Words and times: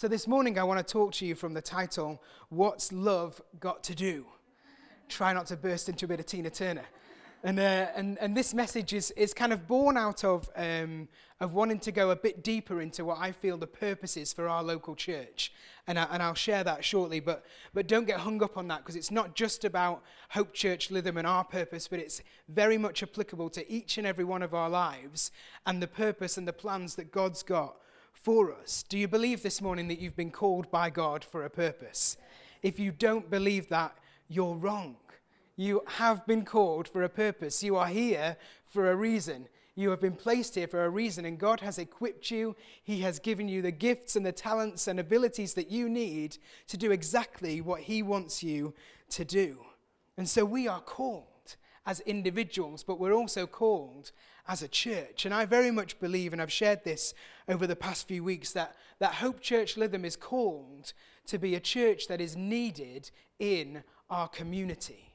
So, 0.00 0.08
this 0.08 0.26
morning 0.26 0.58
I 0.58 0.62
want 0.62 0.78
to 0.78 0.92
talk 0.92 1.12
to 1.16 1.26
you 1.26 1.34
from 1.34 1.52
the 1.52 1.60
title, 1.60 2.22
What's 2.48 2.90
Love 2.90 3.42
Got 3.60 3.84
to 3.84 3.94
Do? 3.94 4.24
Try 5.10 5.34
not 5.34 5.44
to 5.48 5.58
burst 5.58 5.90
into 5.90 6.06
a 6.06 6.08
bit 6.08 6.20
of 6.20 6.24
Tina 6.24 6.48
Turner. 6.48 6.86
And, 7.44 7.60
uh, 7.60 7.88
and, 7.94 8.16
and 8.16 8.34
this 8.34 8.54
message 8.54 8.94
is, 8.94 9.10
is 9.10 9.34
kind 9.34 9.52
of 9.52 9.68
born 9.68 9.98
out 9.98 10.24
of, 10.24 10.48
um, 10.56 11.06
of 11.38 11.52
wanting 11.52 11.80
to 11.80 11.92
go 11.92 12.12
a 12.12 12.16
bit 12.16 12.42
deeper 12.42 12.80
into 12.80 13.04
what 13.04 13.18
I 13.18 13.32
feel 13.32 13.58
the 13.58 13.66
purpose 13.66 14.16
is 14.16 14.32
for 14.32 14.48
our 14.48 14.62
local 14.62 14.94
church. 14.94 15.52
And, 15.86 15.98
I, 15.98 16.06
and 16.10 16.22
I'll 16.22 16.32
share 16.32 16.64
that 16.64 16.82
shortly. 16.82 17.20
But, 17.20 17.44
but 17.74 17.86
don't 17.86 18.06
get 18.06 18.20
hung 18.20 18.42
up 18.42 18.56
on 18.56 18.68
that 18.68 18.78
because 18.78 18.96
it's 18.96 19.10
not 19.10 19.34
just 19.34 19.66
about 19.66 20.02
Hope 20.30 20.54
Church 20.54 20.88
Lytham 20.88 21.18
and 21.18 21.26
our 21.26 21.44
purpose, 21.44 21.88
but 21.88 21.98
it's 21.98 22.22
very 22.48 22.78
much 22.78 23.02
applicable 23.02 23.50
to 23.50 23.70
each 23.70 23.98
and 23.98 24.06
every 24.06 24.24
one 24.24 24.42
of 24.42 24.54
our 24.54 24.70
lives 24.70 25.30
and 25.66 25.82
the 25.82 25.86
purpose 25.86 26.38
and 26.38 26.48
the 26.48 26.54
plans 26.54 26.94
that 26.94 27.12
God's 27.12 27.42
got 27.42 27.76
for 28.12 28.52
us. 28.52 28.84
Do 28.88 28.98
you 28.98 29.08
believe 29.08 29.42
this 29.42 29.60
morning 29.60 29.88
that 29.88 30.00
you've 30.00 30.16
been 30.16 30.30
called 30.30 30.70
by 30.70 30.90
God 30.90 31.24
for 31.24 31.44
a 31.44 31.50
purpose? 31.50 32.16
If 32.62 32.78
you 32.78 32.92
don't 32.92 33.30
believe 33.30 33.68
that, 33.68 33.96
you're 34.28 34.54
wrong. 34.54 34.96
You 35.56 35.82
have 35.86 36.26
been 36.26 36.44
called 36.44 36.88
for 36.88 37.02
a 37.02 37.08
purpose. 37.08 37.62
You 37.62 37.76
are 37.76 37.88
here 37.88 38.36
for 38.64 38.90
a 38.90 38.96
reason. 38.96 39.48
You 39.74 39.90
have 39.90 40.00
been 40.00 40.16
placed 40.16 40.54
here 40.54 40.68
for 40.68 40.84
a 40.84 40.90
reason, 40.90 41.24
and 41.24 41.38
God 41.38 41.60
has 41.60 41.78
equipped 41.78 42.30
you. 42.30 42.56
He 42.82 43.00
has 43.00 43.18
given 43.18 43.48
you 43.48 43.62
the 43.62 43.70
gifts 43.70 44.16
and 44.16 44.26
the 44.26 44.32
talents 44.32 44.86
and 44.88 45.00
abilities 45.00 45.54
that 45.54 45.70
you 45.70 45.88
need 45.88 46.38
to 46.68 46.76
do 46.76 46.90
exactly 46.90 47.60
what 47.60 47.82
He 47.82 48.02
wants 48.02 48.42
you 48.42 48.74
to 49.10 49.24
do. 49.24 49.58
And 50.16 50.28
so 50.28 50.44
we 50.44 50.68
are 50.68 50.80
called 50.80 51.56
as 51.86 52.00
individuals, 52.00 52.82
but 52.84 53.00
we're 53.00 53.14
also 53.14 53.46
called 53.46 54.12
as 54.48 54.62
a 54.62 54.68
church. 54.68 55.24
And 55.24 55.34
I 55.34 55.44
very 55.44 55.70
much 55.70 55.98
believe, 56.00 56.32
and 56.32 56.40
I've 56.40 56.52
shared 56.52 56.84
this 56.84 57.14
over 57.48 57.66
the 57.66 57.76
past 57.76 58.08
few 58.08 58.24
weeks, 58.24 58.52
that, 58.52 58.76
that 58.98 59.14
Hope 59.14 59.40
Church 59.40 59.76
Lytham 59.76 60.04
is 60.04 60.16
called 60.16 60.92
to 61.26 61.38
be 61.38 61.54
a 61.54 61.60
church 61.60 62.08
that 62.08 62.20
is 62.20 62.36
needed 62.36 63.10
in 63.38 63.82
our 64.08 64.28
community 64.28 65.10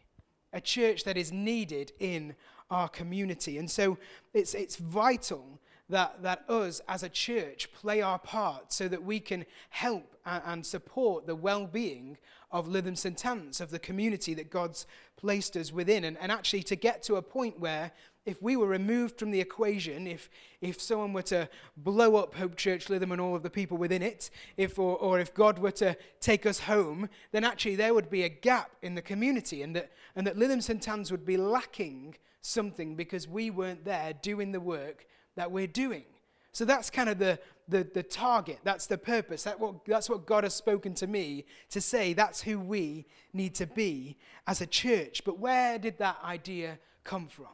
a 0.56 0.62
church 0.62 1.04
that 1.04 1.18
is 1.18 1.32
needed 1.32 1.92
in 2.00 2.34
our 2.72 2.88
community. 2.88 3.60
And 3.60 3.70
so 3.70 3.98
it's, 4.34 4.56
it's 4.56 4.78
vital 4.78 5.60
that, 5.90 6.24
that 6.24 6.50
us 6.50 6.82
as 6.88 7.04
a 7.04 7.10
church 7.10 7.72
play 7.74 8.02
our 8.02 8.18
part 8.18 8.74
so 8.74 8.88
that 8.88 9.04
we 9.04 9.20
can 9.20 9.46
help 9.70 10.16
and, 10.26 10.66
support 10.66 11.28
the 11.28 11.36
well 11.36 11.68
being 11.68 12.18
of 12.52 12.68
Lytham 12.68 12.98
St. 12.98 13.24
Anne's, 13.24 13.62
of 13.62 13.70
the 13.70 13.78
community 13.78 14.34
that 14.34 14.50
God's 14.50 14.88
placed 15.18 15.56
us 15.58 15.72
within. 15.72 16.06
And, 16.06 16.18
and 16.20 16.32
actually 16.32 16.64
to 16.64 16.76
get 16.76 17.04
to 17.04 17.18
a 17.18 17.22
point 17.22 17.60
where 17.60 17.92
if 18.26 18.42
we 18.42 18.56
were 18.56 18.68
removed 18.68 19.20
from 19.20 19.32
the 19.32 19.40
equation, 19.40 20.08
if, 20.08 20.30
if 20.60 20.82
someone 20.82 21.14
were 21.14 21.22
to 21.24 21.48
blow 21.78 22.16
up 22.16 22.34
Hope 22.36 22.56
Church 22.56 22.88
Lytham 22.88 23.12
and 23.12 23.22
all 23.22 23.36
of 23.36 23.44
the 23.44 23.50
people 23.50 23.78
within 23.78 24.02
it, 24.02 24.32
if, 24.58 24.80
or, 24.80 24.98
or 24.98 25.20
if 25.20 25.34
God 25.34 25.60
were 25.60 25.72
to 25.72 25.96
take 26.20 26.46
us 26.46 26.62
home, 26.62 27.10
then 27.32 27.44
actually 27.44 27.76
there 27.76 27.94
would 27.94 28.10
be 28.10 28.24
a 28.24 28.30
gap 28.30 28.72
in 28.82 28.96
the 28.96 29.02
community 29.02 29.62
and 29.62 29.76
that, 29.76 29.92
and 30.16 30.26
that 30.26 30.38
Lytham 30.38 30.62
St. 30.62 30.88
Anne's 30.88 31.12
would 31.12 31.26
be 31.26 31.38
lacking 31.38 32.16
something 32.42 32.96
because 32.96 33.28
we 33.28 33.52
weren't 33.52 33.86
there 33.86 34.14
doing 34.14 34.52
the 34.52 34.60
work 34.60 35.06
that 35.36 35.52
we're 35.52 35.68
doing. 35.68 36.06
So 36.52 36.66
that's 36.66 36.90
kind 36.90 37.10
of 37.10 37.20
the, 37.20 37.38
the, 37.68 37.86
the 37.94 38.02
target, 38.02 38.60
that's 38.64 38.88
the 38.88 38.98
purpose, 38.98 39.44
that 39.44 39.60
what, 39.60 39.86
that's 39.86 40.10
what 40.10 40.26
God 40.26 40.46
has 40.46 40.56
spoken 40.56 40.94
to 40.96 41.06
me 41.06 41.44
to 41.70 41.82
say 41.82 42.14
that's 42.14 42.42
who 42.42 42.60
we 42.60 43.06
need 43.34 43.54
to 43.56 43.68
be 43.68 44.18
as 44.48 44.62
a 44.62 44.66
church. 44.66 45.24
But 45.26 45.38
where 45.38 45.78
did 45.78 45.98
that 45.98 46.18
idea 46.24 46.80
come 47.04 47.28
from? 47.28 47.48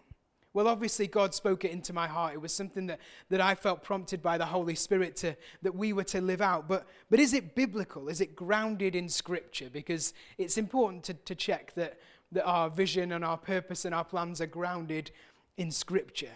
Well, 0.54 0.68
obviously, 0.68 1.08
God 1.08 1.34
spoke 1.34 1.64
it 1.64 1.72
into 1.72 1.94
my 1.94 2.08
heart. 2.08 2.34
It 2.34 2.42
was 2.42 2.54
something 2.54 2.88
that, 2.88 3.00
that 3.30 3.40
I 3.40 3.56
felt 3.56 3.84
prompted 3.84 4.22
by 4.22 4.38
the 4.38 4.46
Holy 4.46 4.76
Spirit 4.76 5.16
to, 5.18 5.38
that 5.62 5.74
we 5.74 5.94
were 5.94 6.04
to 6.06 6.20
live 6.20 6.42
out. 6.42 6.68
But, 6.68 6.88
but 7.10 7.22
is 7.22 7.34
it 7.34 7.56
biblical? 7.56 8.10
Is 8.10 8.20
it 8.20 8.36
grounded 8.36 8.94
in 8.94 9.08
Scripture? 9.08 9.70
Because 9.72 10.14
it's 10.38 10.58
important 10.58 11.06
to, 11.06 11.14
to 11.14 11.36
check 11.36 11.74
that, 11.76 12.00
that 12.34 12.44
our 12.44 12.70
vision 12.70 13.14
and 13.14 13.24
our 13.24 13.38
purpose 13.38 13.86
and 13.86 13.96
our 13.96 14.04
plans 14.04 14.42
are 14.42 14.48
grounded 14.48 15.12
in 15.56 15.72
Scripture. 15.72 16.32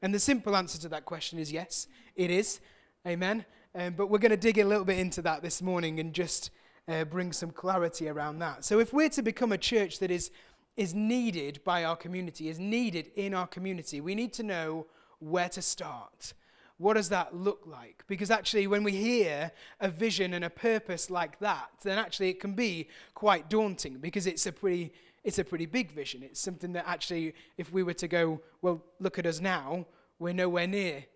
And 0.00 0.14
the 0.14 0.20
simple 0.20 0.54
answer 0.54 0.78
to 0.82 0.88
that 0.90 1.04
question 1.04 1.40
is 1.40 1.50
yes, 1.50 1.88
it 2.14 2.30
is. 2.30 2.60
Amen. 3.06 3.44
Um, 3.74 3.94
but 3.94 4.10
we're 4.10 4.18
going 4.18 4.30
to 4.30 4.36
dig 4.36 4.58
a 4.58 4.64
little 4.64 4.84
bit 4.84 4.98
into 4.98 5.22
that 5.22 5.42
this 5.42 5.60
morning 5.60 5.98
and 5.98 6.12
just 6.12 6.50
uh, 6.88 7.04
bring 7.04 7.32
some 7.32 7.50
clarity 7.50 8.08
around 8.08 8.38
that. 8.38 8.64
So, 8.64 8.78
if 8.78 8.92
we're 8.92 9.08
to 9.10 9.22
become 9.22 9.52
a 9.52 9.58
church 9.58 9.98
that 9.98 10.10
is 10.10 10.30
is 10.76 10.94
needed 10.94 11.60
by 11.64 11.84
our 11.84 11.96
community, 11.96 12.48
is 12.48 12.58
needed 12.58 13.10
in 13.16 13.34
our 13.34 13.46
community, 13.46 14.00
we 14.00 14.14
need 14.14 14.32
to 14.34 14.42
know 14.42 14.86
where 15.18 15.48
to 15.48 15.62
start. 15.62 16.34
What 16.78 16.94
does 16.94 17.08
that 17.08 17.34
look 17.34 17.62
like? 17.64 18.04
Because 18.06 18.30
actually, 18.30 18.66
when 18.66 18.84
we 18.84 18.92
hear 18.92 19.50
a 19.80 19.88
vision 19.88 20.34
and 20.34 20.44
a 20.44 20.50
purpose 20.50 21.08
like 21.08 21.38
that, 21.38 21.70
then 21.82 21.98
actually 21.98 22.28
it 22.28 22.40
can 22.40 22.52
be 22.52 22.88
quite 23.14 23.48
daunting 23.48 23.96
because 23.96 24.26
it's 24.26 24.44
a 24.44 24.52
pretty, 24.52 24.92
it's 25.24 25.38
a 25.38 25.44
pretty 25.44 25.64
big 25.64 25.90
vision. 25.90 26.22
It's 26.22 26.38
something 26.38 26.74
that 26.74 26.84
actually, 26.86 27.34
if 27.56 27.72
we 27.72 27.82
were 27.82 27.94
to 27.94 28.08
go, 28.08 28.42
well, 28.60 28.84
look 29.00 29.18
at 29.18 29.24
us 29.24 29.40
now, 29.40 29.86
we're 30.18 30.34
nowhere 30.34 30.66
near 30.66 31.06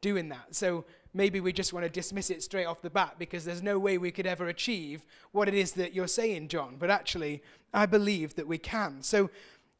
doing 0.00 0.28
that. 0.28 0.54
So 0.54 0.84
maybe 1.12 1.40
we 1.40 1.52
just 1.52 1.72
want 1.72 1.84
to 1.84 1.90
dismiss 1.90 2.30
it 2.30 2.42
straight 2.42 2.66
off 2.66 2.82
the 2.82 2.90
bat 2.90 3.16
because 3.18 3.44
there's 3.44 3.62
no 3.62 3.78
way 3.78 3.98
we 3.98 4.10
could 4.10 4.26
ever 4.26 4.48
achieve 4.48 5.04
what 5.32 5.48
it 5.48 5.54
is 5.54 5.72
that 5.72 5.94
you're 5.94 6.06
saying, 6.06 6.48
John. 6.48 6.76
But 6.78 6.90
actually, 6.90 7.42
I 7.74 7.86
believe 7.86 8.34
that 8.36 8.46
we 8.46 8.58
can. 8.58 9.02
So, 9.02 9.30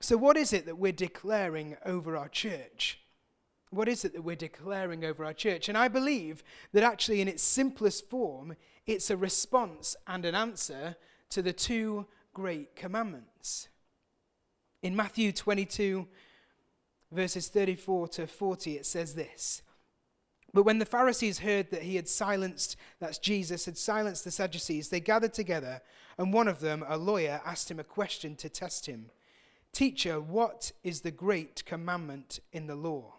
so 0.00 0.16
what 0.16 0.36
is 0.36 0.52
it 0.52 0.66
that 0.66 0.78
we're 0.78 0.92
declaring 0.92 1.76
over 1.84 2.16
our 2.16 2.28
church? 2.28 3.00
What 3.70 3.88
is 3.88 4.04
it 4.04 4.12
that 4.14 4.22
we're 4.22 4.36
declaring 4.36 5.04
over 5.04 5.24
our 5.24 5.32
church? 5.32 5.68
And 5.68 5.78
I 5.78 5.88
believe 5.88 6.42
that 6.72 6.82
actually, 6.82 7.20
in 7.20 7.28
its 7.28 7.42
simplest 7.42 8.10
form, 8.10 8.56
it's 8.86 9.10
a 9.10 9.16
response 9.16 9.94
and 10.06 10.24
an 10.24 10.34
answer 10.34 10.96
to 11.30 11.42
the 11.42 11.52
two 11.52 12.06
great 12.34 12.74
commandments. 12.74 13.68
In 14.82 14.96
Matthew 14.96 15.30
22, 15.30 16.08
verses 17.12 17.48
34 17.48 18.08
to 18.08 18.26
40, 18.26 18.76
it 18.76 18.86
says 18.86 19.14
this 19.14 19.62
but 20.52 20.64
when 20.64 20.78
the 20.78 20.84
Pharisees 20.84 21.40
heard 21.40 21.70
that 21.70 21.82
he 21.82 21.96
had 21.96 22.08
silenced, 22.08 22.76
that's 22.98 23.18
Jesus, 23.18 23.66
had 23.66 23.78
silenced 23.78 24.24
the 24.24 24.30
Sadducees, 24.30 24.88
they 24.88 25.00
gathered 25.00 25.32
together, 25.32 25.80
and 26.18 26.32
one 26.32 26.48
of 26.48 26.60
them, 26.60 26.84
a 26.88 26.96
lawyer, 26.96 27.40
asked 27.44 27.70
him 27.70 27.78
a 27.78 27.84
question 27.84 28.36
to 28.36 28.48
test 28.48 28.86
him 28.86 29.10
Teacher, 29.72 30.20
what 30.20 30.72
is 30.82 31.02
the 31.02 31.12
great 31.12 31.64
commandment 31.64 32.40
in 32.52 32.66
the 32.66 32.74
law? 32.74 33.14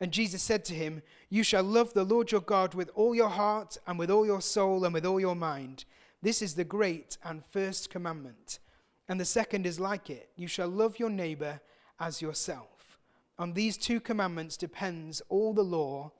And 0.00 0.10
Jesus 0.10 0.42
said 0.42 0.64
to 0.64 0.74
him, 0.74 1.02
You 1.30 1.44
shall 1.44 1.62
love 1.62 1.94
the 1.94 2.02
Lord 2.02 2.32
your 2.32 2.40
God 2.40 2.74
with 2.74 2.90
all 2.96 3.14
your 3.14 3.28
heart, 3.28 3.76
and 3.86 3.96
with 3.96 4.10
all 4.10 4.26
your 4.26 4.40
soul, 4.40 4.84
and 4.84 4.92
with 4.92 5.06
all 5.06 5.20
your 5.20 5.36
mind. 5.36 5.84
This 6.20 6.42
is 6.42 6.54
the 6.54 6.64
great 6.64 7.18
and 7.24 7.44
first 7.44 7.88
commandment. 7.88 8.58
And 9.08 9.20
the 9.20 9.24
second 9.24 9.64
is 9.64 9.78
like 9.78 10.10
it 10.10 10.30
You 10.34 10.48
shall 10.48 10.68
love 10.68 10.98
your 10.98 11.10
neighbor 11.10 11.60
as 12.00 12.20
yourself. 12.20 12.98
On 13.38 13.52
these 13.52 13.76
two 13.76 14.00
commandments 14.00 14.56
depends 14.56 15.22
all 15.28 15.54
the 15.54 15.62
law 15.62 16.10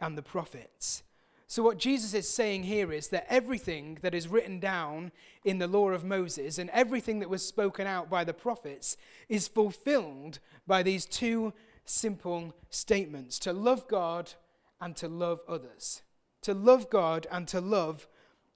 and 0.00 0.16
the 0.16 0.22
prophets. 0.22 1.02
So, 1.50 1.64
what 1.64 1.78
Jesus 1.78 2.14
is 2.14 2.28
saying 2.28 2.62
here 2.62 2.92
is 2.92 3.08
that 3.08 3.26
everything 3.28 3.98
that 4.02 4.14
is 4.14 4.28
written 4.28 4.60
down 4.60 5.10
in 5.44 5.58
the 5.58 5.66
law 5.66 5.90
of 5.90 6.04
Moses 6.04 6.58
and 6.58 6.70
everything 6.70 7.18
that 7.18 7.28
was 7.28 7.44
spoken 7.44 7.88
out 7.88 8.08
by 8.08 8.22
the 8.22 8.32
prophets 8.32 8.96
is 9.28 9.48
fulfilled 9.48 10.38
by 10.68 10.84
these 10.84 11.06
two 11.06 11.52
simple 11.84 12.54
statements 12.70 13.40
to 13.40 13.52
love 13.52 13.88
God 13.88 14.34
and 14.80 14.94
to 14.94 15.08
love 15.08 15.40
others. 15.48 16.02
To 16.42 16.54
love 16.54 16.88
God 16.88 17.26
and 17.32 17.48
to 17.48 17.60
love 17.60 18.06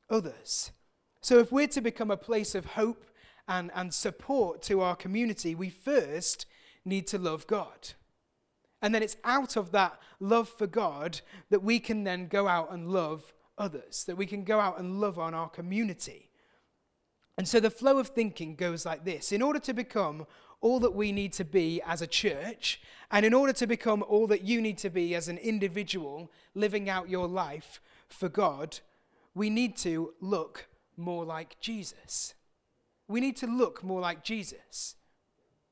others. 0.08 0.70
So, 1.20 1.40
if 1.40 1.50
we're 1.50 1.66
to 1.66 1.80
become 1.80 2.12
a 2.12 2.16
place 2.16 2.54
of 2.54 2.64
hope 2.64 3.06
and, 3.48 3.72
and 3.74 3.92
support 3.92 4.62
to 4.62 4.82
our 4.82 4.94
community, 4.94 5.56
we 5.56 5.68
first 5.68 6.46
need 6.84 7.08
to 7.08 7.18
love 7.18 7.48
God. 7.48 7.94
And 8.84 8.94
then 8.94 9.02
it's 9.02 9.16
out 9.24 9.56
of 9.56 9.70
that 9.70 9.98
love 10.20 10.46
for 10.46 10.66
God 10.66 11.22
that 11.48 11.62
we 11.62 11.80
can 11.80 12.04
then 12.04 12.28
go 12.28 12.46
out 12.46 12.70
and 12.70 12.90
love 12.90 13.32
others, 13.56 14.04
that 14.04 14.18
we 14.18 14.26
can 14.26 14.44
go 14.44 14.60
out 14.60 14.78
and 14.78 15.00
love 15.00 15.18
on 15.18 15.32
our 15.32 15.48
community. 15.48 16.28
And 17.38 17.48
so 17.48 17.60
the 17.60 17.70
flow 17.70 17.98
of 17.98 18.08
thinking 18.08 18.56
goes 18.56 18.84
like 18.84 19.06
this 19.06 19.32
In 19.32 19.40
order 19.40 19.58
to 19.60 19.72
become 19.72 20.26
all 20.60 20.80
that 20.80 20.94
we 20.94 21.12
need 21.12 21.32
to 21.32 21.46
be 21.46 21.80
as 21.80 22.02
a 22.02 22.06
church, 22.06 22.78
and 23.10 23.24
in 23.24 23.32
order 23.32 23.54
to 23.54 23.66
become 23.66 24.04
all 24.06 24.26
that 24.26 24.44
you 24.44 24.60
need 24.60 24.76
to 24.78 24.90
be 24.90 25.14
as 25.14 25.28
an 25.28 25.38
individual 25.38 26.30
living 26.54 26.90
out 26.90 27.08
your 27.08 27.26
life 27.26 27.80
for 28.06 28.28
God, 28.28 28.80
we 29.34 29.48
need 29.48 29.78
to 29.78 30.12
look 30.20 30.66
more 30.94 31.24
like 31.24 31.58
Jesus. 31.58 32.34
We 33.08 33.22
need 33.22 33.38
to 33.38 33.46
look 33.46 33.82
more 33.82 34.02
like 34.02 34.22
Jesus. 34.22 34.96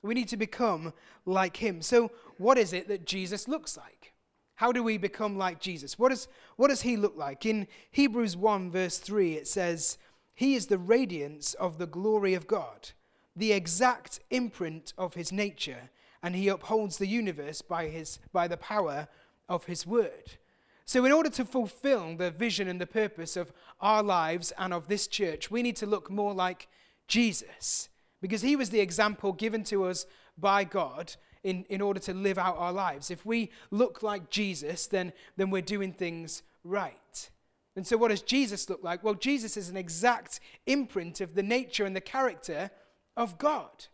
We 0.03 0.15
need 0.15 0.29
to 0.29 0.37
become 0.37 0.93
like 1.25 1.59
him. 1.59 1.81
So, 1.81 2.11
what 2.43 2.59
is 2.59 2.73
it 2.73 2.89
that 2.89 3.07
Jesus 3.07 3.49
looks 3.49 3.77
like? 3.77 4.13
How 4.57 4.73
do 4.73 4.83
we 4.83 4.99
become 4.99 5.37
like 5.39 5.61
Jesus? 5.61 5.99
What, 5.99 6.13
is, 6.13 6.29
what 6.57 6.69
does 6.69 6.83
he 6.83 6.97
look 6.97 7.17
like? 7.17 7.47
In 7.47 7.67
Hebrews 7.91 8.37
1, 8.37 8.71
verse 8.71 8.99
3, 8.99 9.35
it 9.35 9.49
says, 9.49 9.99
He 10.35 10.55
is 10.55 10.67
the 10.67 10.79
radiance 10.79 11.55
of 11.55 11.79
the 11.79 11.87
glory 11.87 12.35
of 12.35 12.47
God, 12.47 12.91
the 13.35 13.53
exact 13.53 14.21
imprint 14.31 14.93
of 14.99 15.15
his 15.15 15.33
nature, 15.33 15.91
and 16.23 16.37
he 16.37 16.49
upholds 16.49 16.99
the 16.99 17.07
universe 17.07 17.63
by, 17.63 17.89
his, 17.89 18.19
by 18.33 18.47
the 18.47 18.57
power 18.57 19.09
of 19.49 19.65
his 19.65 19.87
word. 19.87 20.37
So, 20.85 21.05
in 21.05 21.13
order 21.13 21.31
to 21.31 21.45
fulfill 21.45 22.17
the 22.17 22.31
vision 22.31 22.69
and 22.69 22.81
the 22.81 22.87
purpose 22.87 23.37
of 23.37 23.53
our 23.81 24.03
lives 24.03 24.53
and 24.59 24.75
of 24.75 24.89
this 24.89 25.07
church, 25.07 25.51
we 25.51 25.63
need 25.63 25.77
to 25.77 25.87
look 25.87 26.11
more 26.11 26.35
like 26.35 26.69
Jesus 27.09 27.89
because 28.21 28.43
he 28.43 28.57
was 28.57 28.71
the 28.71 28.81
example 28.81 29.33
given 29.33 29.65
to 29.65 29.85
us 29.85 30.07
by 30.39 30.65
God 30.65 31.15
in, 31.45 31.65
in 31.69 31.81
order 31.81 32.01
to 32.01 32.15
live 32.15 32.39
out 32.39 32.57
our 32.59 32.73
lives. 32.73 33.11
If 33.11 33.27
we 33.27 33.51
look 33.71 34.03
like 34.03 34.31
Jesus, 34.31 34.87
then, 34.87 35.13
then 35.37 35.51
we're 35.51 35.63
doing 35.63 35.93
things 35.93 36.43
right. 36.65 37.31
And 37.75 37.87
so, 37.87 37.97
what 37.97 38.09
does 38.09 38.23
Jesus 38.23 38.69
look 38.69 38.83
like? 38.83 39.03
Well, 39.03 39.15
Jesus 39.15 39.57
is 39.57 39.69
an 39.69 39.77
exact 39.77 40.41
imprint 40.67 41.21
of 41.21 41.35
the 41.35 41.43
nature 41.43 41.87
and 41.87 41.97
the 41.97 42.03
character 42.03 42.71
of 43.17 43.39
God. 43.39 43.87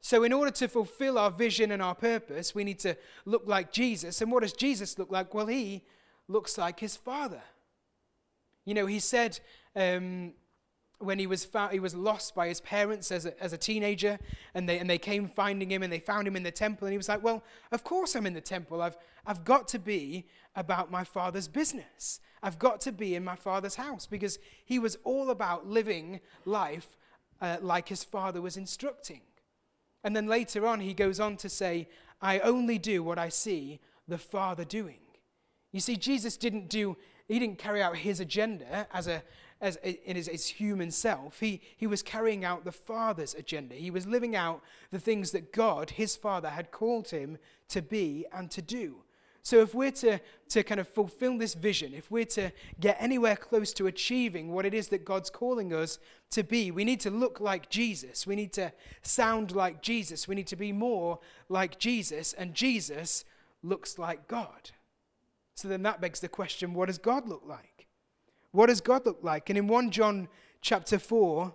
So, 0.00 0.22
in 0.22 0.32
order 0.32 0.50
to 0.52 0.68
fulfill 0.68 1.18
our 1.18 1.30
vision 1.30 1.70
and 1.70 1.80
our 1.80 1.94
purpose, 1.94 2.54
we 2.54 2.62
need 2.62 2.78
to 2.80 2.96
look 3.24 3.44
like 3.46 3.72
Jesus. 3.72 4.20
And 4.20 4.30
what 4.30 4.42
does 4.42 4.52
Jesus 4.52 4.98
look 4.98 5.10
like? 5.10 5.32
Well, 5.32 5.46
he 5.46 5.82
looks 6.28 6.58
like 6.58 6.78
his 6.78 6.96
Father. 6.96 7.42
You 8.66 8.74
know, 8.74 8.86
he 8.86 9.00
said 9.00 9.40
um, 9.74 10.32
when 10.98 11.18
he 11.18 11.26
was, 11.26 11.44
found, 11.44 11.72
he 11.72 11.80
was 11.80 11.94
lost 11.94 12.34
by 12.34 12.48
his 12.48 12.60
parents 12.60 13.12
as 13.12 13.26
a, 13.26 13.42
as 13.42 13.52
a 13.52 13.58
teenager, 13.58 14.18
and 14.54 14.68
they, 14.68 14.78
and 14.78 14.88
they 14.88 14.98
came 14.98 15.28
finding 15.28 15.70
him, 15.70 15.82
and 15.82 15.92
they 15.92 15.98
found 15.98 16.26
him 16.26 16.36
in 16.36 16.42
the 16.42 16.50
temple, 16.50 16.86
and 16.86 16.92
he 16.92 16.96
was 16.96 17.08
like, 17.08 17.22
Well, 17.22 17.42
of 17.72 17.84
course 17.84 18.14
I'm 18.14 18.26
in 18.26 18.34
the 18.34 18.40
temple. 18.40 18.80
I've, 18.80 18.96
I've 19.26 19.44
got 19.44 19.68
to 19.68 19.78
be 19.78 20.26
about 20.54 20.90
my 20.90 21.04
Father's 21.04 21.48
business. 21.48 22.20
I've 22.42 22.58
got 22.58 22.80
to 22.82 22.92
be 22.92 23.14
in 23.14 23.24
my 23.24 23.36
Father's 23.36 23.74
house, 23.74 24.06
because 24.06 24.38
he 24.64 24.78
was 24.78 24.96
all 25.04 25.30
about 25.30 25.66
living 25.66 26.20
life 26.44 26.96
uh, 27.40 27.58
like 27.60 27.88
his 27.88 28.02
Father 28.02 28.40
was 28.40 28.56
instructing. 28.56 29.20
And 30.02 30.14
then 30.14 30.26
later 30.26 30.66
on, 30.66 30.80
he 30.80 30.94
goes 30.94 31.20
on 31.20 31.36
to 31.38 31.48
say, 31.48 31.88
I 32.22 32.38
only 32.40 32.78
do 32.78 33.02
what 33.02 33.18
I 33.18 33.28
see 33.28 33.80
the 34.08 34.18
Father 34.18 34.64
doing. 34.64 35.00
You 35.72 35.80
see, 35.80 35.96
Jesus 35.96 36.36
didn't 36.36 36.68
do, 36.68 36.96
he 37.28 37.38
didn't 37.38 37.58
carry 37.58 37.82
out 37.82 37.96
his 37.96 38.20
agenda 38.20 38.86
as 38.92 39.08
a, 39.08 39.22
as 39.60 39.76
in 39.76 40.16
his, 40.16 40.28
his, 40.28 40.46
human 40.46 40.90
self. 40.90 41.40
He, 41.40 41.62
he 41.76 41.86
was 41.86 42.02
carrying 42.02 42.44
out 42.44 42.64
the 42.64 42.72
Father's 42.72 43.34
agenda. 43.34 43.74
He 43.74 43.90
was 43.90 44.06
living 44.06 44.36
out 44.36 44.62
the 44.90 44.98
things 44.98 45.30
that 45.32 45.52
God, 45.52 45.90
his 45.90 46.14
Father, 46.14 46.50
had 46.50 46.70
called 46.70 47.08
him 47.08 47.38
to 47.68 47.80
be 47.80 48.26
and 48.32 48.50
to 48.50 48.60
do. 48.60 48.96
So, 49.46 49.60
if 49.60 49.76
we're 49.76 49.92
to, 49.92 50.18
to 50.48 50.62
kind 50.64 50.80
of 50.80 50.88
fulfill 50.88 51.38
this 51.38 51.54
vision, 51.54 51.94
if 51.94 52.10
we're 52.10 52.24
to 52.24 52.50
get 52.80 52.96
anywhere 52.98 53.36
close 53.36 53.72
to 53.74 53.86
achieving 53.86 54.52
what 54.52 54.66
it 54.66 54.74
is 54.74 54.88
that 54.88 55.04
God's 55.04 55.30
calling 55.30 55.72
us 55.72 56.00
to 56.30 56.42
be, 56.42 56.72
we 56.72 56.82
need 56.82 56.98
to 57.02 57.10
look 57.10 57.38
like 57.38 57.70
Jesus. 57.70 58.26
We 58.26 58.34
need 58.34 58.52
to 58.54 58.72
sound 59.02 59.52
like 59.52 59.82
Jesus. 59.82 60.26
We 60.26 60.34
need 60.34 60.48
to 60.48 60.56
be 60.56 60.72
more 60.72 61.20
like 61.48 61.78
Jesus. 61.78 62.32
And 62.32 62.54
Jesus 62.54 63.24
looks 63.62 64.00
like 64.00 64.26
God. 64.26 64.72
So, 65.54 65.68
then 65.68 65.84
that 65.84 66.00
begs 66.00 66.18
the 66.18 66.28
question 66.28 66.74
what 66.74 66.86
does 66.86 66.98
God 66.98 67.28
look 67.28 67.44
like? 67.46 67.75
What 68.56 68.68
does 68.68 68.80
God 68.80 69.04
look 69.04 69.18
like? 69.22 69.50
And 69.50 69.58
in 69.58 69.68
1 69.68 69.90
John 69.90 70.28
chapter 70.62 70.98
4, 70.98 71.54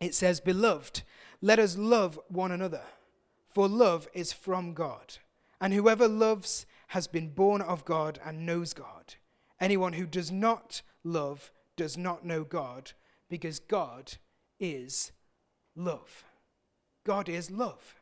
it 0.00 0.14
says, 0.14 0.40
Beloved, 0.40 1.02
let 1.42 1.58
us 1.58 1.76
love 1.76 2.18
one 2.28 2.50
another, 2.50 2.82
for 3.50 3.68
love 3.68 4.08
is 4.14 4.32
from 4.32 4.72
God. 4.72 5.18
And 5.60 5.74
whoever 5.74 6.08
loves, 6.08 6.66
has 6.88 7.06
been 7.06 7.28
born 7.28 7.62
of 7.62 7.86
God 7.86 8.20
and 8.22 8.44
knows 8.44 8.74
God. 8.74 9.14
Anyone 9.58 9.94
who 9.94 10.04
does 10.04 10.30
not 10.30 10.82
love 11.04 11.50
does 11.74 11.96
not 11.96 12.24
know 12.24 12.44
God 12.44 12.92
because 13.30 13.58
God 13.60 14.14
is 14.60 15.10
love. 15.74 16.24
God 17.04 17.30
is 17.30 17.50
love. 17.50 17.94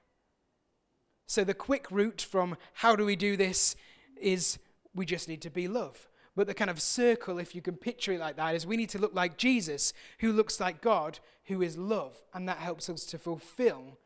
So 1.27 1.45
the 1.45 1.55
quick 1.55 1.87
route 1.91 2.21
from 2.21 2.57
how 2.75 2.97
do 2.97 3.05
we 3.05 3.15
do 3.15 3.37
this 3.37 3.77
is 4.21 4.59
we 4.93 5.07
just 5.07 5.29
need 5.29 5.43
to 5.43 5.51
be 5.51 5.69
love. 5.69 6.10
But 6.37 6.47
the 6.47 6.55
kind 6.55 6.71
of 6.71 6.81
circle, 6.81 7.39
if 7.39 7.55
you 7.55 7.63
can 7.63 7.77
picture 7.77 8.13
it 8.13 8.21
like 8.21 8.37
that, 8.37 8.55
is 8.55 8.67
we 8.67 8.77
need 8.77 8.89
to 8.91 8.99
look 8.99 9.15
like 9.15 9.37
Jesus, 9.37 9.93
who 10.21 10.33
looks 10.33 10.61
like 10.61 10.81
God, 10.81 11.19
who 11.47 11.61
is 11.61 11.77
love. 11.77 12.23
And 12.33 12.49
that 12.49 12.59
helps 12.59 12.89
us 12.89 13.05
to 13.07 13.19
fulfill 13.19 13.99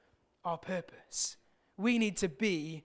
our 0.44 0.58
purpose. 0.58 1.36
We 1.76 1.98
need 1.98 2.16
to 2.18 2.28
be 2.28 2.84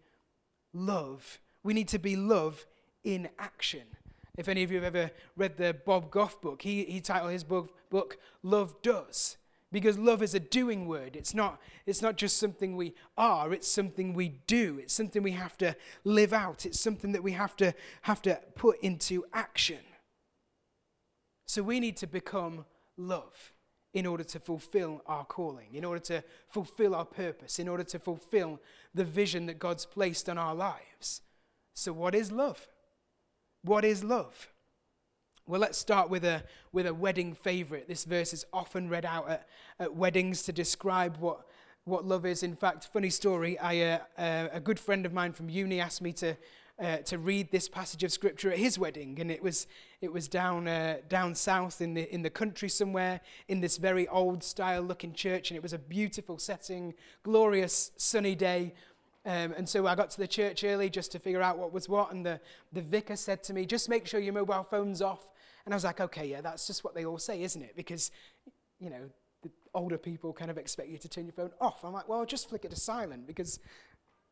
love 0.74 1.40
we 1.64 1.74
need 1.74 1.88
to 1.90 2.00
be 2.00 2.16
love 2.16 2.66
in 3.04 3.30
action. 3.38 3.84
If 4.38 4.48
any 4.48 4.64
of 4.64 4.72
you 4.72 4.82
have 4.82 4.96
ever 4.96 5.12
read 5.36 5.58
the 5.58 5.76
Bob 5.86 6.12
Goff 6.12 6.40
book, 6.42 6.62
he, 6.62 6.86
he 6.86 7.02
titled 7.02 7.32
his 7.32 7.44
book, 7.44 7.76
book 7.90 8.18
Love 8.44 8.82
Does. 8.82 9.38
Because 9.72 10.00
love 10.00 10.24
is 10.24 10.34
a 10.34 10.40
doing 10.40 10.88
word. 10.88 11.16
It's 11.16 11.36
not, 11.36 11.62
it's 11.86 12.02
not 12.02 12.16
just 12.16 12.38
something 12.38 12.76
we 12.76 12.96
are, 13.18 13.54
it's 13.54 13.68
something 13.68 14.14
we 14.14 14.40
do. 14.48 14.80
It's 14.82 14.94
something 14.94 15.22
we 15.22 15.34
have 15.34 15.58
to 15.60 15.76
live 16.04 16.34
out. 16.34 16.66
It's 16.66 16.80
something 16.80 17.12
that 17.12 17.22
we 17.22 17.34
have 17.34 17.56
to, 17.58 17.76
have 18.04 18.22
to 18.24 18.40
put 18.56 18.80
into 18.80 19.26
action. 19.32 19.80
So 21.46 21.62
we 21.62 21.80
need 21.80 21.98
to 21.98 22.08
become 22.08 22.66
love 22.98 23.54
in 23.94 24.06
order 24.06 24.24
to 24.24 24.40
fulfill 24.40 25.02
our 25.08 25.26
calling, 25.26 25.74
in 25.74 25.84
order 25.84 26.00
to 26.00 26.24
fulfill 26.48 26.94
our 26.94 27.06
purpose, 27.06 27.60
in 27.60 27.68
order 27.68 27.84
to 27.84 28.00
fulfill 28.00 28.60
the 28.94 29.04
vision 29.04 29.48
that 29.48 29.60
God's 29.60 29.86
placed 29.86 30.30
on 30.30 30.38
our 30.38 30.54
lives. 30.54 31.22
So, 31.74 31.92
what 31.92 32.14
is 32.14 32.32
love? 32.32 32.68
What 33.64 33.84
is 33.84 34.04
love? 34.04 34.50
Well, 35.50 35.62
let's 35.62 35.80
start 35.80 36.12
with 36.12 36.26
a, 36.26 36.44
with 36.72 36.86
a 36.86 36.94
wedding 36.94 37.34
favorite. 37.34 37.88
This 37.88 38.06
verse 38.06 38.34
is 38.34 38.46
often 38.54 38.88
read 38.88 39.04
out 39.04 39.28
at, 39.28 39.48
at 39.80 39.96
weddings 39.96 40.44
to 40.44 40.54
describe 40.54 41.18
what, 41.18 41.42
what 41.86 42.06
love 42.06 42.24
is. 42.24 42.44
In 42.44 42.56
fact, 42.56 42.88
funny 42.94 43.10
story, 43.10 43.58
I, 43.58 43.80
uh, 43.80 44.00
uh, 44.16 44.48
a 44.52 44.60
good 44.60 44.80
friend 44.80 45.08
of 45.08 45.12
mine 45.12 45.34
from 45.34 45.50
uni 45.50 45.82
asked 45.82 46.04
me 46.04 46.14
to, 46.14 46.38
uh, 46.80 46.98
to 46.98 47.18
read 47.18 47.50
this 47.50 47.68
passage 47.68 48.04
of 48.04 48.12
scripture 48.12 48.52
at 48.52 48.60
his 48.60 48.78
wedding, 48.78 49.20
and 49.20 49.32
it 49.32 49.42
was, 49.42 49.66
it 50.02 50.14
was 50.14 50.28
down, 50.28 50.68
uh, 50.68 50.98
down 51.10 51.34
south 51.34 51.82
in 51.82 51.96
the, 51.96 52.14
in 52.14 52.22
the 52.22 52.30
country 52.30 52.70
somewhere 52.70 53.20
in 53.48 53.60
this 53.60 53.78
very 53.78 54.08
old 54.10 54.44
style 54.44 54.84
looking 54.84 55.14
church, 55.14 55.50
and 55.50 55.58
it 55.58 55.64
was 55.64 55.74
a 55.74 55.80
beautiful 55.80 56.38
setting, 56.38 56.94
glorious 57.24 57.90
sunny 57.98 58.36
day. 58.36 58.76
Um, 59.26 59.54
and 59.58 59.68
so 59.68 59.88
I 59.88 59.96
got 59.96 60.12
to 60.12 60.20
the 60.20 60.28
church 60.28 60.64
early 60.64 60.92
just 60.92 61.12
to 61.14 61.20
figure 61.20 61.42
out 61.42 61.58
what 61.58 61.74
was 61.74 61.90
what. 61.90 62.12
And 62.12 62.24
the, 62.24 62.40
the 62.72 62.82
vicar 62.82 63.16
said 63.16 63.44
to 63.46 63.54
me, 63.54 63.66
just 63.66 63.90
make 63.90 64.06
sure 64.06 64.20
your 64.20 64.34
mobile 64.34 64.64
phone's 64.70 65.02
off. 65.02 65.28
And 65.66 65.74
I 65.74 65.76
was 65.76 65.84
like, 65.84 66.02
okay, 66.02 66.26
yeah, 66.28 66.42
that's 66.42 66.68
just 66.68 66.84
what 66.84 66.96
they 66.96 67.06
all 67.06 67.18
say, 67.18 67.44
isn't 67.44 67.62
it? 67.62 67.76
Because, 67.76 68.12
you 68.80 68.90
know, 68.90 69.10
the 69.44 69.52
older 69.74 69.98
people 69.98 70.34
kind 70.34 70.52
of 70.52 70.58
expect 70.58 70.90
you 70.90 70.98
to 70.98 71.08
turn 71.08 71.26
your 71.26 71.34
phone 71.34 71.52
off. 71.62 71.84
I'm 71.84 71.94
like, 71.94 72.10
well, 72.10 72.26
just 72.26 72.50
flick 72.50 72.66
it 72.66 72.72
to 72.72 72.78
silent 72.78 73.28
because 73.28 73.60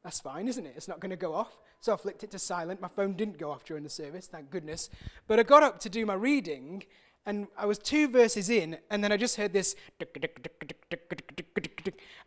that's 0.03 0.19
fine, 0.19 0.47
isn't 0.47 0.65
it? 0.65 0.74
It's 0.75 0.88
not 0.88 1.00
going 1.00 1.09
to 1.12 1.18
go 1.18 1.33
off. 1.33 1.57
So 1.79 1.94
I 1.94 1.97
flicked 1.97 2.24
it 2.24 2.31
to 2.31 2.39
silent. 2.39 2.81
My 2.81 2.88
phone 2.88 3.13
didn't 3.13 3.38
go 3.38 3.51
off 3.51 3.65
during 3.65 3.83
the 3.83 3.89
service, 3.89 4.27
thank 4.27 4.50
goodness. 4.50 4.89
But 5.27 5.39
I 5.39 5.44
got 5.44 5.63
up 5.63 5.79
to 5.81 5.89
do 5.89 6.06
my 6.06 6.15
reading, 6.15 6.83
and 7.25 7.47
I 7.57 7.65
was 7.65 7.77
two 7.77 8.07
verses 8.07 8.50
in, 8.50 8.77
and 8.89 9.04
then 9.04 9.11
I 9.11 9.18
just 9.18 9.35
heard 9.35 9.54
this 9.54 9.75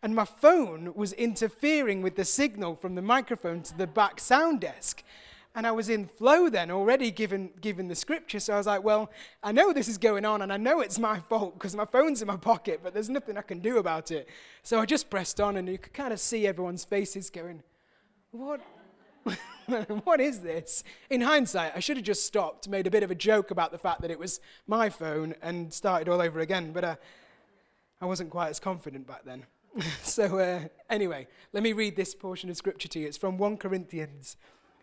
and 0.03 0.15
my 0.15 0.25
phone 0.25 0.93
was 0.95 1.13
interfering 1.15 2.03
with 2.03 2.17
the 2.17 2.25
signal 2.25 2.77
from 2.77 2.95
the 2.95 3.03
microphone 3.03 3.63
to 3.63 3.77
the 3.77 3.87
back 3.87 4.21
sound 4.21 4.61
desk. 4.61 5.03
And 5.55 5.67
I 5.67 5.73
was 5.73 5.89
in 5.89 6.07
flow 6.07 6.49
then, 6.49 6.71
already 6.71 7.11
given, 7.11 7.51
given 7.61 7.89
the 7.89 7.97
scripture. 7.97 8.39
So 8.39 8.55
I 8.55 8.57
was 8.57 8.67
like, 8.67 8.85
well, 8.85 9.11
I 9.43 9.51
know 9.51 9.73
this 9.73 9.89
is 9.89 9.99
going 9.99 10.25
on, 10.25 10.43
and 10.43 10.53
I 10.53 10.57
know 10.57 10.81
it's 10.81 10.99
my 10.99 11.19
fault 11.19 11.55
because 11.55 11.75
my 11.75 11.85
phone's 11.85 12.23
in 12.23 12.29
my 12.29 12.37
pocket, 12.37 12.81
but 12.83 12.95
there's 12.95 13.11
nothing 13.11 13.37
I 13.37 13.43
can 13.43 13.59
do 13.59 13.79
about 13.79 14.13
it. 14.13 14.29
So 14.63 14.81
I 14.81 14.87
just 14.87 15.11
pressed 15.11 15.41
on, 15.41 15.57
and 15.57 15.69
you 15.69 15.79
could 15.79 15.93
kind 15.93 16.13
of 16.13 16.21
see 16.21 16.47
everyone's 16.47 16.85
faces 16.85 17.31
going, 17.31 17.63
what? 18.31 18.61
what 20.05 20.21
is 20.21 20.39
this? 20.39 20.85
In 21.11 21.21
hindsight, 21.21 21.73
I 21.75 21.81
should 21.81 21.97
have 21.97 22.07
just 22.07 22.25
stopped, 22.25 22.69
made 22.69 22.87
a 22.87 22.91
bit 22.91 23.03
of 23.03 23.11
a 23.11 23.17
joke 23.17 23.51
about 23.51 23.73
the 23.73 23.79
fact 23.79 24.03
that 24.03 24.11
it 24.11 24.19
was 24.19 24.41
my 24.69 24.89
phone, 24.89 25.35
and 25.43 25.73
started 25.73 26.09
all 26.09 26.21
over 26.21 26.39
again. 26.39 26.73
But 26.73 26.85
uh, 26.85 26.97
I 28.01 28.07
wasn't 28.07 28.31
quite 28.31 28.51
as 28.51 28.61
confident 28.61 29.07
back 29.07 29.25
then. 29.25 29.47
so, 30.03 30.39
uh, 30.39 30.61
anyway, 30.89 31.27
let 31.53 31.63
me 31.63 31.73
read 31.73 31.97
this 31.97 32.15
portion 32.15 32.51
of 32.51 32.57
scripture 32.57 32.89
to 32.89 33.01
you. 33.01 33.07
It's 33.07 33.17
from 33.17 33.37
1 33.37 33.57
Corinthians 33.57 34.37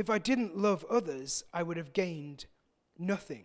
if 0.00 0.10
I 0.10 0.18
didn't 0.18 0.56
love 0.56 0.84
others, 0.88 1.44
I 1.52 1.62
would 1.62 1.76
have 1.76 1.92
gained 1.92 2.46
nothing. 2.98 3.44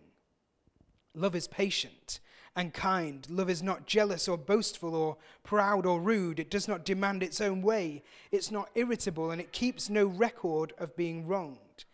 Love 1.14 1.34
is 1.34 1.48
patient 1.48 2.20
and 2.54 2.72
kind. 2.72 3.26
Love 3.28 3.50
is 3.50 3.62
not 3.62 3.86
jealous 3.86 4.26
or 4.26 4.38
boastful 4.38 4.94
or 4.94 5.18
proud 5.42 5.84
or 5.84 6.00
rude. 6.00 6.40
It 6.40 6.50
does 6.50 6.66
not 6.66 6.84
demand 6.84 7.22
its 7.22 7.40
own 7.40 7.60
way. 7.62 8.02
It's 8.32 8.50
not 8.50 8.70
irritable 8.74 9.30
and 9.30 9.40
it 9.40 9.52
keeps 9.52 9.90
no 9.90 10.06
record 10.06 10.72
of 10.78 10.96
being 10.96 11.26
wronged. 11.26 11.84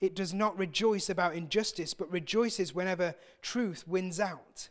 it 0.00 0.14
does 0.14 0.32
not 0.32 0.58
rejoice 0.58 1.10
about 1.10 1.34
injustice, 1.34 1.94
but 1.94 2.10
rejoices 2.10 2.74
whenever 2.74 3.14
truth 3.42 3.86
wins 3.86 4.18
out. 4.18 4.70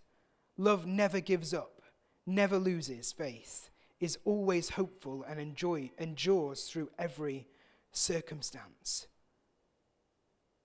Love 0.58 0.86
never 0.86 1.20
gives 1.20 1.54
up, 1.54 1.82
never 2.26 2.58
loses 2.58 3.12
faith, 3.12 3.70
is 4.00 4.18
always 4.26 4.72
hopeful, 4.72 5.24
and 5.28 5.40
enjoy, 5.40 5.92
endures 6.00 6.64
through 6.64 6.90
every 6.98 7.48
circumstance. 7.92 9.08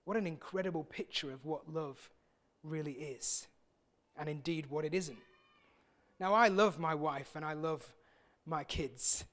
What 0.05 0.17
an 0.17 0.27
incredible 0.27 0.83
picture 0.83 1.31
of 1.31 1.45
what 1.45 1.73
love 1.73 2.09
really 2.63 2.93
is, 2.93 3.47
and 4.17 4.29
indeed 4.29 4.67
what 4.69 4.85
it 4.85 4.93
isn't. 4.93 5.17
Now, 6.19 6.33
I 6.33 6.47
love 6.47 6.79
my 6.79 6.95
wife 6.95 7.35
and 7.35 7.43
I 7.43 7.53
love 7.53 7.91
my 8.45 8.63
kids. 8.63 9.25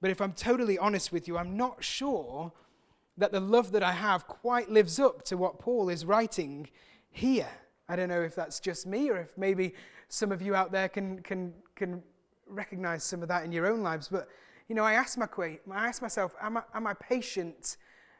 But 0.00 0.10
if 0.10 0.20
I'm 0.20 0.32
totally 0.32 0.78
honest 0.78 1.10
with 1.12 1.26
you, 1.26 1.38
I'm 1.38 1.56
not 1.56 1.82
sure 1.82 2.52
that 3.16 3.32
the 3.32 3.40
love 3.40 3.72
that 3.72 3.82
I 3.82 3.92
have 3.92 4.26
quite 4.26 4.70
lives 4.70 5.00
up 5.00 5.22
to 5.26 5.36
what 5.36 5.58
Paul 5.58 5.88
is 5.88 6.04
writing 6.04 6.68
here. 7.10 7.48
I 7.88 7.96
don't 7.96 8.08
know 8.08 8.20
if 8.20 8.34
that's 8.34 8.60
just 8.60 8.86
me 8.86 9.08
or 9.08 9.16
if 9.18 9.38
maybe 9.38 9.72
some 10.08 10.32
of 10.32 10.42
you 10.42 10.54
out 10.54 10.70
there 10.70 10.88
can, 10.88 11.20
can, 11.20 11.54
can 11.74 12.02
recognize 12.46 13.04
some 13.04 13.22
of 13.22 13.28
that 13.28 13.44
in 13.44 13.52
your 13.52 13.66
own 13.66 13.82
lives. 13.82 14.08
But, 14.08 14.28
you 14.68 14.74
know, 14.74 14.84
I 14.84 14.94
ask, 14.94 15.16
my, 15.16 15.28
I 15.38 15.86
ask 15.86 16.02
myself, 16.02 16.34
am 16.42 16.58
I, 16.58 16.62
am 16.74 16.86
I 16.86 16.94
patient 16.94 17.78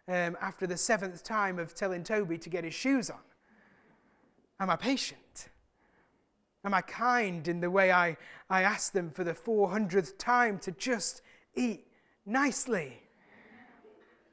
um, 0.09 0.37
after 0.41 0.67
the 0.67 0.77
seventh 0.77 1.23
time 1.25 1.59
of 1.59 1.75
telling 1.75 2.03
Toby 2.03 2.39
to 2.39 2.49
get 2.49 2.65
his 2.65 2.75
shoes 2.75 3.11
on? 3.11 3.19
Am 4.61 4.71
I 4.71 4.77
patient? 4.77 5.49
Am 6.65 6.75
I 6.75 6.81
kind 6.81 7.47
in 7.47 7.61
the 7.61 7.71
way 7.71 7.93
I, 7.93 8.17
I 8.51 8.63
ask 8.63 8.93
them 8.93 9.11
for 9.11 9.23
the 9.23 9.35
400th 9.35 10.19
time 10.19 10.59
to 10.61 10.73
just 10.73 11.23
eat 11.55 11.87
nicely? 12.25 13.01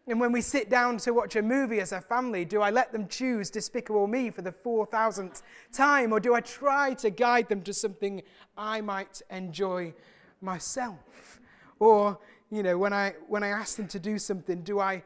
And 0.06 0.20
when 0.20 0.34
we 0.34 0.42
sit 0.42 0.70
down 0.70 0.98
to 0.98 1.14
watch 1.14 1.38
a 1.38 1.42
movie 1.42 1.80
as 1.80 1.94
a 1.94 2.02
family, 2.02 2.44
do 2.44 2.62
I 2.62 2.72
let 2.72 2.92
them 2.92 3.08
choose 3.08 3.50
Despicable 3.50 4.06
Me 4.06 4.32
for 4.32 4.42
the 4.42 4.52
4,000th 4.52 5.44
time, 5.72 6.12
or 6.12 6.20
do 6.20 6.34
I 6.34 6.42
try 6.42 6.94
to 6.96 7.10
guide 7.10 7.48
them 7.48 7.62
to 7.62 7.74
something 7.74 8.22
I 8.58 8.82
might 8.82 9.22
enjoy 9.30 9.94
myself? 10.42 11.40
Or, 11.80 12.20
you 12.52 12.64
know, 12.64 12.78
when 12.78 12.92
I, 12.92 13.14
when 13.28 13.44
I 13.44 13.50
ask 13.50 13.78
them 13.78 13.88
to 13.90 14.00
do 14.00 14.18
something, 14.18 14.62
do 14.64 14.80
I, 14.80 15.04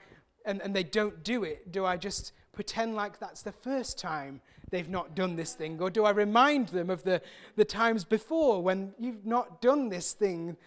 and, 0.47 0.61
and 0.61 0.75
they 0.75 0.83
don't 0.83 1.23
do 1.23 1.43
it, 1.43 1.71
do 1.71 1.85
I 1.85 1.97
just 1.97 2.33
pretend 2.53 2.95
like 2.95 3.19
that's 3.19 3.43
the 3.43 3.51
first 3.51 3.99
time 3.99 4.41
they've 4.71 4.89
not 4.89 5.15
done 5.15 5.35
this 5.35 5.53
thing? 5.53 5.79
Or 5.81 5.89
do 5.89 6.05
I 6.05 6.09
remind 6.09 6.69
them 6.69 6.89
of 6.89 7.03
the, 7.03 7.21
the 7.55 7.65
times 7.65 8.03
before 8.03 8.63
when 8.63 8.93
you've 8.99 9.25
not 9.25 9.61
done 9.61 9.89
this 9.89 10.13
thing? 10.13 10.57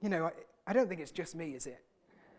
You 0.00 0.08
know, 0.10 0.26
I, 0.26 0.32
I 0.66 0.72
don't 0.72 0.88
think 0.88 1.00
it's 1.00 1.10
just 1.10 1.34
me, 1.34 1.54
is 1.54 1.66
it? 1.66 1.80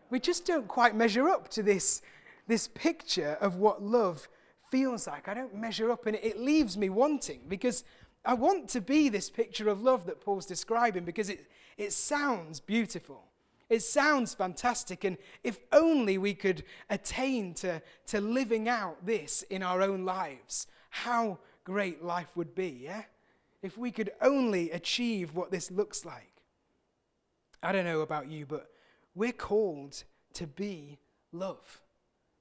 we 0.09 0.19
just 0.19 0.45
don't 0.45 0.67
quite 0.67 0.95
measure 0.95 1.27
up 1.27 1.49
to 1.49 1.63
this, 1.63 2.01
this 2.47 2.67
picture 2.67 3.37
of 3.41 3.55
what 3.55 3.81
love 3.81 4.27
feels 4.69 5.07
like. 5.07 5.27
I 5.27 5.33
don't 5.33 5.55
measure 5.55 5.91
up, 5.91 6.05
and 6.05 6.15
it 6.15 6.23
it 6.23 6.39
leaves 6.39 6.77
me 6.77 6.89
wanting 6.89 7.41
because 7.47 7.83
I 8.23 8.33
want 8.33 8.69
to 8.69 8.81
be 8.81 9.09
this 9.09 9.29
picture 9.29 9.69
of 9.69 9.81
love 9.81 10.05
that 10.05 10.21
Paul's 10.21 10.45
describing 10.45 11.05
because 11.05 11.29
it, 11.29 11.47
it 11.77 11.93
sounds 11.93 12.59
beautiful. 12.59 13.23
It 13.69 13.81
sounds 13.81 14.34
fantastic, 14.34 15.03
and 15.03 15.17
if 15.43 15.60
only 15.72 16.17
we 16.17 16.36
could 16.36 16.63
attain 16.89 17.53
to, 17.55 17.81
to 18.07 18.22
living 18.22 18.69
out 18.69 19.05
this 19.05 19.41
in 19.43 19.63
our 19.63 19.81
own 19.81 20.05
lives, 20.05 20.67
how 20.91 21.39
great 21.63 22.03
life 22.03 22.38
would 22.38 22.53
be, 22.53 22.79
yeah? 22.84 23.03
If 23.63 23.77
we 23.77 23.89
could 23.89 24.12
only 24.22 24.69
achieve 24.69 25.34
what 25.34 25.50
this 25.50 25.72
looks 25.72 26.05
like. 26.05 26.43
I 27.63 27.72
don't 27.72 27.86
know 27.86 28.01
about 28.01 28.29
you, 28.29 28.45
but 28.45 28.69
we're 29.15 29.31
called 29.31 30.03
to 30.34 30.45
be 30.45 31.00
love. 31.31 31.81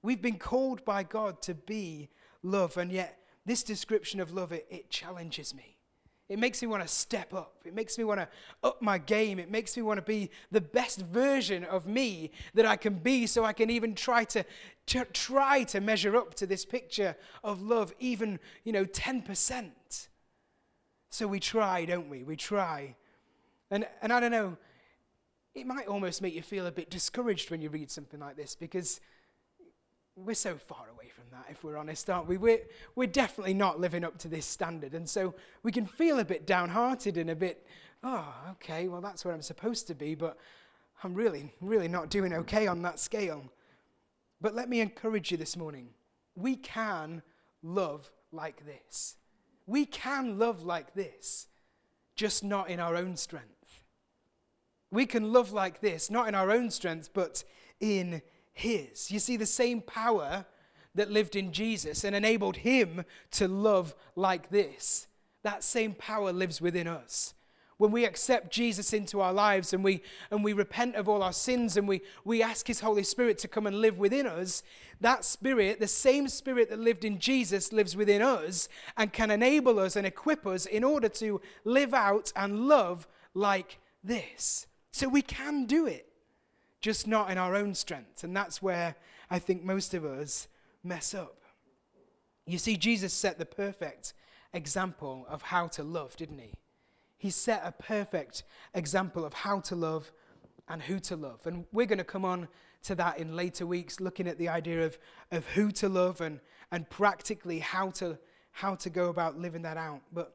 We've 0.02 0.20
been 0.20 0.38
called 0.38 0.84
by 0.84 1.04
God 1.04 1.40
to 1.42 1.54
be 1.54 2.10
love, 2.42 2.76
and 2.76 2.92
yet 2.92 3.18
this 3.46 3.62
description 3.62 4.20
of 4.20 4.32
love, 4.32 4.52
it, 4.52 4.66
it 4.70 4.90
challenges 4.90 5.54
me. 5.54 5.73
It 6.28 6.38
makes 6.38 6.62
me 6.62 6.68
want 6.68 6.82
to 6.82 6.88
step 6.88 7.34
up. 7.34 7.56
It 7.66 7.74
makes 7.74 7.98
me 7.98 8.04
want 8.04 8.20
to 8.20 8.28
up 8.62 8.80
my 8.80 8.96
game. 8.96 9.38
It 9.38 9.50
makes 9.50 9.76
me 9.76 9.82
want 9.82 9.98
to 9.98 10.02
be 10.02 10.30
the 10.50 10.60
best 10.60 11.00
version 11.00 11.64
of 11.64 11.86
me 11.86 12.30
that 12.54 12.64
I 12.64 12.76
can 12.76 12.94
be 12.94 13.26
so 13.26 13.44
I 13.44 13.52
can 13.52 13.68
even 13.68 13.94
try 13.94 14.24
to, 14.24 14.44
try 14.86 15.64
to 15.64 15.80
measure 15.80 16.16
up 16.16 16.34
to 16.36 16.46
this 16.46 16.64
picture 16.64 17.14
of 17.42 17.60
love, 17.60 17.92
even, 17.98 18.40
you 18.64 18.72
know, 18.72 18.86
10%. 18.86 19.70
So 21.10 21.28
we 21.28 21.40
try, 21.40 21.84
don't 21.84 22.08
we? 22.08 22.22
We 22.22 22.36
try. 22.36 22.96
And, 23.70 23.86
and 24.00 24.10
I 24.10 24.18
don't 24.18 24.32
know, 24.32 24.56
it 25.54 25.66
might 25.66 25.86
almost 25.86 26.22
make 26.22 26.34
you 26.34 26.42
feel 26.42 26.66
a 26.66 26.72
bit 26.72 26.90
discouraged 26.90 27.50
when 27.50 27.60
you 27.60 27.68
read 27.68 27.90
something 27.90 28.18
like 28.18 28.36
this 28.36 28.54
because 28.54 29.00
we're 30.16 30.34
so 30.34 30.56
far 30.56 30.86
away 30.92 31.08
from 31.08 31.24
that, 31.32 31.46
if 31.50 31.64
we're 31.64 31.76
honest, 31.76 32.08
aren't 32.08 32.28
we? 32.28 32.36
We're, 32.36 32.60
we're 32.94 33.06
definitely 33.08 33.54
not 33.54 33.80
living 33.80 34.04
up 34.04 34.18
to 34.18 34.28
this 34.28 34.46
standard. 34.46 34.94
And 34.94 35.08
so 35.08 35.34
we 35.62 35.72
can 35.72 35.86
feel 35.86 36.18
a 36.20 36.24
bit 36.24 36.46
downhearted 36.46 37.16
and 37.16 37.30
a 37.30 37.36
bit, 37.36 37.66
oh, 38.02 38.32
okay, 38.52 38.88
well, 38.88 39.00
that's 39.00 39.24
where 39.24 39.34
I'm 39.34 39.42
supposed 39.42 39.86
to 39.88 39.94
be, 39.94 40.14
but 40.14 40.36
I'm 41.02 41.14
really, 41.14 41.52
really 41.60 41.88
not 41.88 42.10
doing 42.10 42.32
okay 42.32 42.66
on 42.66 42.82
that 42.82 43.00
scale. 43.00 43.44
But 44.40 44.54
let 44.54 44.68
me 44.68 44.80
encourage 44.80 45.30
you 45.30 45.36
this 45.36 45.56
morning. 45.56 45.88
We 46.36 46.56
can 46.56 47.22
love 47.62 48.10
like 48.30 48.64
this. 48.64 49.16
We 49.66 49.86
can 49.86 50.38
love 50.38 50.62
like 50.62 50.94
this, 50.94 51.48
just 52.14 52.44
not 52.44 52.70
in 52.70 52.78
our 52.78 52.94
own 52.94 53.16
strength. 53.16 53.48
We 54.90 55.06
can 55.06 55.32
love 55.32 55.50
like 55.50 55.80
this, 55.80 56.10
not 56.10 56.28
in 56.28 56.34
our 56.34 56.50
own 56.52 56.70
strength, 56.70 57.10
but 57.12 57.42
in 57.80 58.22
His. 58.54 59.10
You 59.10 59.18
see, 59.18 59.36
the 59.36 59.46
same 59.46 59.82
power 59.82 60.46
that 60.94 61.10
lived 61.10 61.36
in 61.36 61.52
Jesus 61.52 62.04
and 62.04 62.14
enabled 62.14 62.56
Him 62.56 63.04
to 63.32 63.48
love 63.48 63.94
like 64.16 64.48
this, 64.50 65.08
that 65.42 65.62
same 65.62 65.92
power 65.92 66.32
lives 66.32 66.60
within 66.60 66.86
us. 66.86 67.34
When 67.76 67.90
we 67.90 68.04
accept 68.04 68.52
Jesus 68.52 68.92
into 68.92 69.20
our 69.20 69.32
lives 69.32 69.72
and 69.72 69.82
we, 69.82 70.02
and 70.30 70.44
we 70.44 70.52
repent 70.52 70.94
of 70.94 71.08
all 71.08 71.24
our 71.24 71.32
sins 71.32 71.76
and 71.76 71.88
we, 71.88 72.02
we 72.24 72.40
ask 72.40 72.68
His 72.68 72.78
Holy 72.80 73.02
Spirit 73.02 73.36
to 73.38 73.48
come 73.48 73.66
and 73.66 73.80
live 73.80 73.98
within 73.98 74.28
us, 74.28 74.62
that 75.00 75.24
Spirit, 75.24 75.80
the 75.80 75.88
same 75.88 76.28
Spirit 76.28 76.70
that 76.70 76.78
lived 76.78 77.04
in 77.04 77.18
Jesus, 77.18 77.72
lives 77.72 77.96
within 77.96 78.22
us 78.22 78.68
and 78.96 79.12
can 79.12 79.32
enable 79.32 79.80
us 79.80 79.96
and 79.96 80.06
equip 80.06 80.46
us 80.46 80.66
in 80.66 80.84
order 80.84 81.08
to 81.08 81.40
live 81.64 81.92
out 81.92 82.32
and 82.36 82.68
love 82.68 83.08
like 83.34 83.80
this. 84.04 84.68
So 84.92 85.08
we 85.08 85.22
can 85.22 85.66
do 85.66 85.86
it, 85.86 86.06
just 86.84 87.06
not 87.06 87.30
in 87.30 87.38
our 87.38 87.54
own 87.54 87.74
strength. 87.74 88.24
And 88.24 88.36
that's 88.36 88.60
where 88.60 88.94
I 89.30 89.38
think 89.38 89.64
most 89.64 89.94
of 89.94 90.04
us 90.04 90.48
mess 90.82 91.14
up. 91.14 91.40
You 92.46 92.58
see, 92.58 92.76
Jesus 92.76 93.14
set 93.14 93.38
the 93.38 93.46
perfect 93.46 94.12
example 94.52 95.24
of 95.30 95.40
how 95.40 95.66
to 95.68 95.82
love, 95.82 96.14
didn't 96.18 96.40
he? 96.40 96.52
He 97.16 97.30
set 97.30 97.62
a 97.64 97.72
perfect 97.72 98.42
example 98.74 99.24
of 99.24 99.32
how 99.32 99.60
to 99.60 99.74
love 99.74 100.12
and 100.68 100.82
who 100.82 100.98
to 101.00 101.16
love. 101.16 101.46
And 101.46 101.64
we're 101.72 101.86
going 101.86 101.96
to 101.96 102.04
come 102.04 102.26
on 102.26 102.48
to 102.82 102.94
that 102.96 103.18
in 103.18 103.34
later 103.34 103.66
weeks, 103.66 103.98
looking 103.98 104.28
at 104.28 104.36
the 104.36 104.50
idea 104.50 104.84
of, 104.84 104.98
of 105.32 105.46
who 105.46 105.70
to 105.70 105.88
love 105.88 106.20
and, 106.20 106.38
and 106.70 106.90
practically 106.90 107.60
how 107.60 107.92
to, 107.92 108.18
how 108.50 108.74
to 108.74 108.90
go 108.90 109.08
about 109.08 109.38
living 109.38 109.62
that 109.62 109.78
out. 109.78 110.02
But 110.12 110.34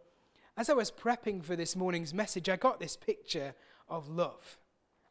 as 0.57 0.67
I 0.67 0.73
was 0.73 0.89
prepping 0.89 1.43
for 1.43 1.55
this 1.55 1.75
morning's 1.75 2.11
message, 2.11 2.49
I 2.49 2.55
got 2.55 2.79
this 2.79 2.97
picture 2.97 3.53
of 3.87 4.09
love. 4.09 4.57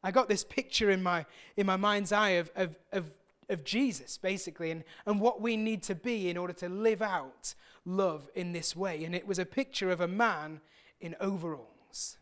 I 0.03 0.11
got 0.11 0.29
this 0.29 0.45
picture 0.45 0.91
in 0.91 1.03
my, 1.03 1.27
in 1.57 1.67
my 1.67 1.77
mind's 1.77 2.13
eye 2.13 2.31
of, 2.31 2.51
of, 2.55 2.77
of, 2.93 3.11
of 3.49 3.65
Jesus, 3.65 4.17
basically, 4.19 4.71
and, 4.71 4.85
and 5.07 5.21
what 5.21 5.41
we 5.41 5.57
need 5.57 5.83
to 5.85 5.95
be 5.95 6.29
in 6.29 6.37
order 6.37 6.53
to 6.55 6.69
live 6.69 7.03
out 7.03 7.55
love 7.85 8.29
in 8.35 8.53
this 8.53 8.77
way. 8.77 9.05
And 9.05 9.15
it 9.15 9.27
was 9.27 9.39
a 9.39 9.47
picture 9.47 9.91
of 9.91 10.01
a 10.01 10.09
man 10.09 10.61
in 11.01 11.17
overalls. 11.21 12.19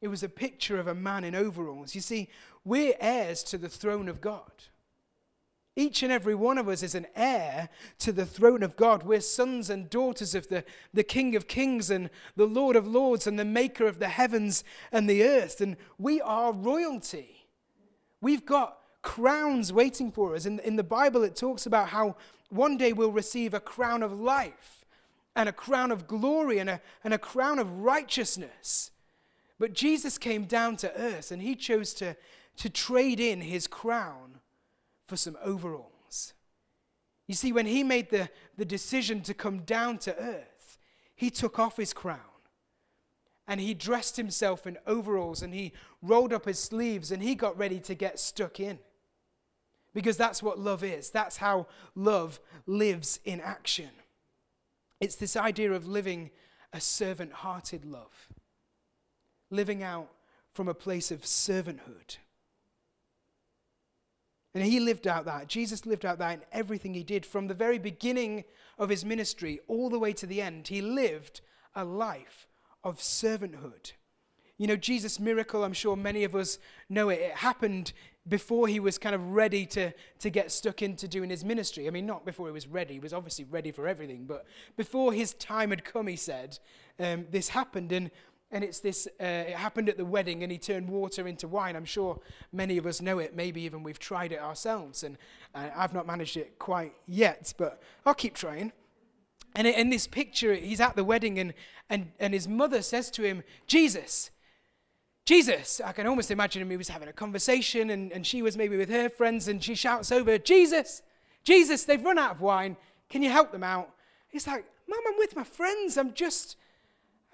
It 0.00 0.08
was 0.08 0.22
a 0.22 0.28
picture 0.28 0.78
of 0.78 0.86
a 0.86 0.94
man 0.94 1.24
in 1.24 1.34
overalls. 1.34 1.94
You 1.94 2.00
see, 2.00 2.28
we're 2.64 2.94
heirs 3.00 3.42
to 3.44 3.58
the 3.58 3.68
throne 3.68 4.08
of 4.08 4.20
God. 4.20 4.52
Each 5.76 6.04
and 6.04 6.12
every 6.12 6.36
one 6.36 6.56
of 6.56 6.68
us 6.68 6.84
is 6.84 6.94
an 6.94 7.06
heir 7.16 7.68
to 7.98 8.12
the 8.12 8.26
throne 8.26 8.62
of 8.62 8.76
God. 8.76 9.02
We're 9.02 9.20
sons 9.20 9.70
and 9.70 9.90
daughters 9.90 10.34
of 10.34 10.48
the, 10.48 10.64
the 10.92 11.02
King 11.02 11.34
of 11.34 11.48
Kings 11.48 11.90
and 11.90 12.10
the 12.36 12.46
Lord 12.46 12.76
of 12.76 12.86
Lords 12.86 13.26
and 13.26 13.38
the 13.38 13.44
Maker 13.44 13.86
of 13.86 13.98
the 13.98 14.08
heavens 14.08 14.62
and 14.92 15.10
the 15.10 15.24
earth. 15.24 15.60
And 15.60 15.76
we 15.98 16.20
are 16.20 16.52
royalty. 16.52 17.48
We've 18.20 18.46
got 18.46 18.78
crowns 19.02 19.72
waiting 19.72 20.12
for 20.12 20.36
us. 20.36 20.46
In, 20.46 20.60
in 20.60 20.76
the 20.76 20.84
Bible, 20.84 21.24
it 21.24 21.34
talks 21.34 21.66
about 21.66 21.88
how 21.88 22.14
one 22.50 22.76
day 22.76 22.92
we'll 22.92 23.10
receive 23.10 23.52
a 23.52 23.60
crown 23.60 24.04
of 24.04 24.12
life 24.12 24.84
and 25.34 25.48
a 25.48 25.52
crown 25.52 25.90
of 25.90 26.06
glory 26.06 26.60
and 26.60 26.70
a, 26.70 26.80
and 27.02 27.12
a 27.12 27.18
crown 27.18 27.58
of 27.58 27.80
righteousness. 27.80 28.92
But 29.58 29.72
Jesus 29.72 30.18
came 30.18 30.44
down 30.44 30.76
to 30.78 30.96
earth 30.96 31.32
and 31.32 31.42
he 31.42 31.56
chose 31.56 31.94
to, 31.94 32.16
to 32.58 32.70
trade 32.70 33.18
in 33.18 33.40
his 33.40 33.66
crown 33.66 34.33
for 35.06 35.16
some 35.16 35.36
overalls. 35.42 36.34
You 37.26 37.34
see, 37.34 37.52
when 37.52 37.66
he 37.66 37.82
made 37.82 38.10
the, 38.10 38.28
the 38.56 38.64
decision 38.64 39.22
to 39.22 39.34
come 39.34 39.60
down 39.60 39.98
to 39.98 40.16
earth, 40.18 40.78
he 41.14 41.30
took 41.30 41.58
off 41.58 41.76
his 41.76 41.92
crown 41.92 42.18
and 43.46 43.60
he 43.60 43.74
dressed 43.74 44.16
himself 44.16 44.66
in 44.66 44.78
overalls 44.86 45.42
and 45.42 45.54
he 45.54 45.72
rolled 46.02 46.32
up 46.32 46.44
his 46.44 46.58
sleeves 46.58 47.10
and 47.10 47.22
he 47.22 47.34
got 47.34 47.56
ready 47.58 47.78
to 47.80 47.94
get 47.94 48.18
stuck 48.18 48.60
in. 48.60 48.78
because 49.94 50.16
that's 50.16 50.42
what 50.42 50.58
love 50.58 50.82
is. 50.82 51.10
That's 51.10 51.36
how 51.36 51.66
love 51.94 52.40
lives 52.66 53.20
in 53.24 53.40
action. 53.40 53.90
It's 55.00 55.14
this 55.14 55.36
idea 55.36 55.72
of 55.72 55.86
living 55.86 56.30
a 56.72 56.80
servant 56.80 57.32
hearted 57.32 57.84
love, 57.84 58.28
living 59.50 59.82
out 59.82 60.10
from 60.52 60.68
a 60.68 60.74
place 60.74 61.10
of 61.10 61.22
servanthood. 61.22 62.16
And 64.54 64.64
he 64.64 64.78
lived 64.78 65.06
out 65.06 65.24
that. 65.24 65.48
Jesus 65.48 65.84
lived 65.84 66.04
out 66.04 66.18
that 66.18 66.34
in 66.34 66.44
everything 66.52 66.94
he 66.94 67.02
did 67.02 67.26
from 67.26 67.48
the 67.48 67.54
very 67.54 67.78
beginning 67.78 68.44
of 68.78 68.88
his 68.88 69.04
ministry 69.04 69.60
all 69.66 69.90
the 69.90 69.98
way 69.98 70.12
to 70.12 70.26
the 70.26 70.40
end. 70.40 70.68
He 70.68 70.80
lived 70.80 71.40
a 71.74 71.84
life 71.84 72.46
of 72.84 72.98
servanthood. 72.98 73.92
You 74.56 74.68
know, 74.68 74.76
Jesus' 74.76 75.18
miracle, 75.18 75.64
I'm 75.64 75.72
sure 75.72 75.96
many 75.96 76.22
of 76.22 76.36
us 76.36 76.58
know 76.88 77.08
it. 77.08 77.18
It 77.18 77.32
happened 77.32 77.92
before 78.28 78.68
he 78.68 78.78
was 78.78 78.96
kind 78.96 79.14
of 79.14 79.32
ready 79.32 79.66
to, 79.66 79.92
to 80.20 80.30
get 80.30 80.52
stuck 80.52 80.80
into 80.80 81.08
doing 81.08 81.28
his 81.28 81.44
ministry. 81.44 81.88
I 81.88 81.90
mean, 81.90 82.06
not 82.06 82.24
before 82.24 82.46
he 82.46 82.52
was 82.52 82.68
ready, 82.68 82.94
he 82.94 83.00
was 83.00 83.12
obviously 83.12 83.44
ready 83.44 83.72
for 83.72 83.88
everything, 83.88 84.24
but 84.24 84.46
before 84.76 85.12
his 85.12 85.34
time 85.34 85.70
had 85.70 85.84
come, 85.84 86.06
he 86.06 86.16
said, 86.16 86.58
um, 87.00 87.26
this 87.30 87.48
happened. 87.48 87.90
And, 87.90 88.10
and 88.54 88.62
it's 88.62 88.78
this, 88.78 89.08
uh, 89.20 89.24
it 89.24 89.56
happened 89.56 89.88
at 89.88 89.96
the 89.96 90.04
wedding, 90.04 90.44
and 90.44 90.52
he 90.52 90.58
turned 90.58 90.88
water 90.88 91.26
into 91.26 91.48
wine. 91.48 91.74
I'm 91.74 91.84
sure 91.84 92.20
many 92.52 92.78
of 92.78 92.86
us 92.86 93.02
know 93.02 93.18
it. 93.18 93.34
Maybe 93.34 93.60
even 93.62 93.82
we've 93.82 93.98
tried 93.98 94.30
it 94.30 94.40
ourselves. 94.40 95.02
And 95.02 95.18
uh, 95.54 95.70
I've 95.76 95.92
not 95.92 96.06
managed 96.06 96.36
it 96.36 96.56
quite 96.58 96.94
yet, 97.06 97.52
but 97.58 97.82
I'll 98.06 98.14
keep 98.14 98.34
trying. 98.34 98.72
And 99.56 99.66
in 99.66 99.90
this 99.90 100.06
picture, 100.06 100.54
he's 100.54 100.80
at 100.80 100.94
the 100.94 101.02
wedding, 101.02 101.38
and, 101.38 101.52
and, 101.90 102.12
and 102.20 102.32
his 102.32 102.46
mother 102.46 102.80
says 102.80 103.10
to 103.12 103.22
him, 103.22 103.42
Jesus, 103.66 104.30
Jesus. 105.24 105.80
I 105.84 105.92
can 105.92 106.06
almost 106.06 106.30
imagine 106.30 106.62
him, 106.62 106.70
he 106.70 106.76
was 106.76 106.88
having 106.88 107.08
a 107.08 107.12
conversation 107.12 107.90
and, 107.90 108.12
and 108.12 108.26
she 108.26 108.42
was 108.42 108.56
maybe 108.56 108.76
with 108.76 108.90
her 108.90 109.08
friends 109.08 109.48
and 109.48 109.62
she 109.62 109.74
shouts 109.74 110.12
over, 110.12 110.38
Jesus, 110.38 111.02
Jesus, 111.44 111.84
they've 111.84 112.04
run 112.04 112.18
out 112.18 112.32
of 112.32 112.40
wine. 112.40 112.76
Can 113.08 113.22
you 113.22 113.30
help 113.30 113.50
them 113.50 113.64
out? 113.64 113.90
He's 114.28 114.46
like, 114.46 114.66
Mom, 114.86 115.00
I'm 115.08 115.18
with 115.18 115.34
my 115.34 115.44
friends. 115.44 115.96
I'm 115.96 116.12
just, 116.12 116.56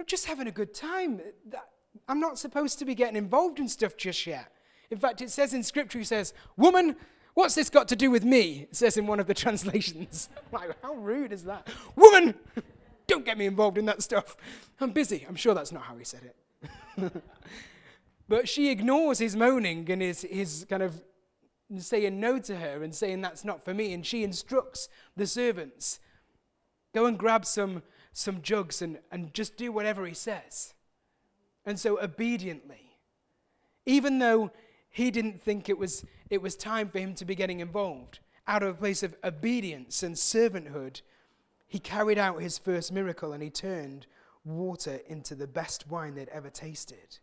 I'm 0.01 0.07
just 0.07 0.25
having 0.25 0.47
a 0.47 0.51
good 0.51 0.73
time. 0.73 1.21
I'm 2.09 2.21
not 2.21 2.39
supposed 2.39 2.79
to 2.79 2.87
be 2.87 2.95
getting 2.95 3.17
involved 3.17 3.59
in 3.59 3.69
stuff 3.69 3.99
just 3.99 4.27
yet. 4.27 4.51
In 4.91 4.97
fact, 4.97 5.21
it 5.21 5.31
says 5.31 5.53
in 5.53 5.63
scripture, 5.63 5.99
he 5.99 6.05
says, 6.05 6.33
Woman, 6.57 6.97
what's 7.35 7.55
this 7.55 7.69
got 7.69 7.87
to 7.89 7.97
do 7.97 8.11
with 8.11 8.25
me? 8.25 8.67
It 8.71 8.77
says 8.77 8.97
in 8.97 9.07
one 9.07 9.21
of 9.21 9.27
the 9.27 9.35
translations. 9.45 10.31
like, 10.53 10.71
how 10.83 10.95
rude 10.95 11.33
is 11.33 11.45
that? 11.45 11.69
Woman, 11.97 12.35
don't 13.07 13.27
get 13.27 13.37
me 13.37 13.45
involved 13.45 13.77
in 13.77 13.85
that 13.85 14.03
stuff. 14.03 14.39
I'm 14.81 14.91
busy. 14.91 15.27
I'm 15.29 15.37
sure 15.37 15.53
that's 15.53 15.71
not 15.71 15.83
how 15.83 15.97
he 15.97 16.05
said 16.05 16.23
it. 16.25 17.13
But 18.27 18.49
she 18.49 18.71
ignores 18.71 19.19
his 19.19 19.35
moaning 19.35 19.91
and 19.91 20.01
his, 20.01 20.23
his 20.23 20.65
kind 20.71 20.85
of 20.85 21.03
saying 21.77 22.21
no 22.21 22.39
to 22.39 22.57
her 22.59 22.85
and 22.85 22.95
saying 22.95 23.23
that's 23.23 23.45
not 23.45 23.65
for 23.65 23.75
me. 23.75 23.93
And 23.93 24.07
she 24.07 24.23
instructs 24.23 24.89
the 25.17 25.27
servants 25.27 25.99
go 26.95 27.07
and 27.07 27.19
grab 27.19 27.45
some, 27.45 27.83
some 28.13 28.43
jugs 28.43 28.83
and, 28.83 28.99
and 29.11 29.33
just 29.33 29.57
do 29.57 29.73
whatever 29.73 30.07
he 30.07 30.15
says. 30.15 30.75
And 31.65 31.79
so, 31.79 32.01
obediently, 32.01 32.97
even 33.87 34.19
though 34.19 34.51
he 34.89 35.11
didn't 35.11 35.41
think 35.41 35.69
it 35.69 35.79
was, 35.79 36.05
it 36.29 36.43
was 36.43 36.57
time 36.57 36.89
for 36.89 36.99
him 36.99 37.15
to 37.15 37.25
be 37.25 37.35
getting 37.35 37.61
involved, 37.61 38.21
out 38.47 38.63
of 38.63 38.71
a 38.71 38.79
place 38.79 39.03
of 39.03 39.15
obedience 39.23 40.03
and 40.03 40.15
servanthood, 40.17 41.03
he 41.67 41.79
carried 41.79 42.19
out 42.19 42.43
his 42.43 42.59
first 42.59 42.93
miracle 42.93 43.33
and 43.33 43.43
he 43.43 43.51
turned 43.51 44.07
water 44.45 45.01
into 45.07 45.35
the 45.35 45.47
best 45.47 45.89
wine 45.89 46.15
they'd 46.15 46.29
ever 46.31 46.51
tasted. 46.51 47.19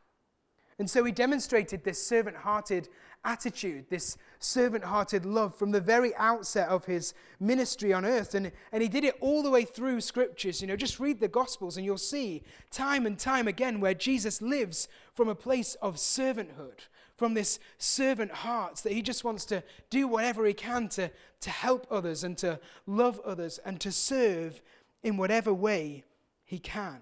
And 0.80 0.90
so 0.90 1.04
he 1.04 1.12
demonstrated 1.12 1.84
this 1.84 2.02
servant 2.02 2.38
hearted 2.38 2.88
attitude, 3.26 3.86
this 3.90 4.18
servant 4.40 4.84
hearted 4.84 5.26
love 5.26 5.56
from 5.56 5.72
the 5.72 5.82
very 5.82 6.16
outset 6.16 6.70
of 6.70 6.86
his 6.86 7.14
ministry 7.40 7.94
on 7.94 8.06
earth. 8.06 8.36
And, 8.36 8.52
and 8.72 8.82
he 8.82 8.90
did 8.90 9.04
it 9.04 9.16
all 9.20 9.44
the 9.44 9.50
way 9.50 9.64
through 9.64 10.02
scriptures. 10.02 10.62
You 10.62 10.68
know, 10.68 10.76
just 10.76 11.00
read 11.00 11.20
the 11.20 11.28
Gospels 11.28 11.78
and 11.78 11.86
you'll 11.86 11.98
see 11.98 12.44
time 12.72 13.06
and 13.06 13.18
time 13.18 13.48
again 13.48 13.80
where 13.80 13.94
Jesus 13.94 14.42
lives 14.42 14.88
from 15.14 15.28
a 15.28 15.36
place 15.36 15.76
of 15.76 15.96
servanthood, 15.96 16.88
from 17.18 17.34
this 17.34 17.60
servant 17.78 18.32
heart 18.32 18.78
that 18.78 18.94
he 18.94 19.02
just 19.02 19.24
wants 19.24 19.46
to 19.46 19.64
do 19.90 20.08
whatever 20.08 20.46
he 20.46 20.54
can 20.54 20.88
to, 20.90 21.12
to 21.42 21.50
help 21.50 21.88
others 21.90 22.24
and 22.24 22.38
to 22.38 22.60
love 22.86 23.20
others 23.26 23.60
and 23.66 23.80
to 23.82 23.92
serve 23.92 24.62
in 25.04 25.18
whatever 25.18 25.54
way 25.54 26.04
he 26.46 26.60
can. 26.60 27.02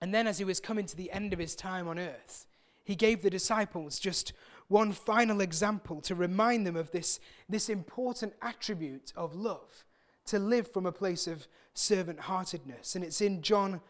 And 0.00 0.12
then, 0.12 0.26
as 0.26 0.38
he 0.38 0.44
was 0.44 0.58
coming 0.58 0.86
to 0.86 0.96
the 0.96 1.12
end 1.12 1.32
of 1.32 1.38
his 1.38 1.54
time 1.54 1.86
on 1.86 1.96
earth, 1.96 2.46
he 2.82 2.96
gave 2.96 3.22
the 3.22 3.30
disciples 3.30 4.00
just 4.00 4.32
one 4.68 4.92
final 4.92 5.40
example 5.40 6.00
to 6.02 6.14
remind 6.14 6.66
them 6.66 6.76
of 6.76 6.90
this, 6.90 7.20
this 7.48 7.68
important 7.68 8.34
attribute 8.40 9.12
of 9.16 9.34
love, 9.34 9.84
to 10.26 10.38
live 10.38 10.72
from 10.72 10.86
a 10.86 10.92
place 10.92 11.26
of 11.26 11.46
servant 11.74 12.20
heartedness. 12.20 12.94
And 12.94 13.04
it's 13.04 13.20
in 13.20 13.42
John 13.42 13.80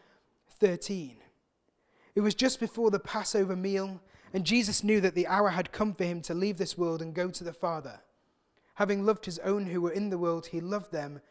13. 0.59 1.17
It 2.15 2.21
was 2.21 2.35
just 2.35 2.59
before 2.59 2.91
the 2.91 2.99
Passover 2.99 3.55
meal, 3.55 4.01
and 4.33 4.45
Jesus 4.45 4.83
knew 4.83 5.01
that 5.01 5.15
the 5.15 5.27
hour 5.27 5.49
had 5.49 5.71
come 5.71 5.93
for 5.93 6.03
him 6.03 6.21
to 6.23 6.33
leave 6.33 6.57
this 6.57 6.77
world 6.77 7.01
and 7.01 7.13
go 7.13 7.29
to 7.29 7.43
the 7.43 7.53
Father. 7.53 8.01
Having 8.75 9.05
loved 9.05 9.25
his 9.25 9.39
own 9.39 9.67
who 9.67 9.81
were 9.81 9.91
in 9.91 10.09
the 10.09 10.17
world, 10.17 10.47
he 10.47 10.59
loved 10.59 10.91
them 10.91 11.21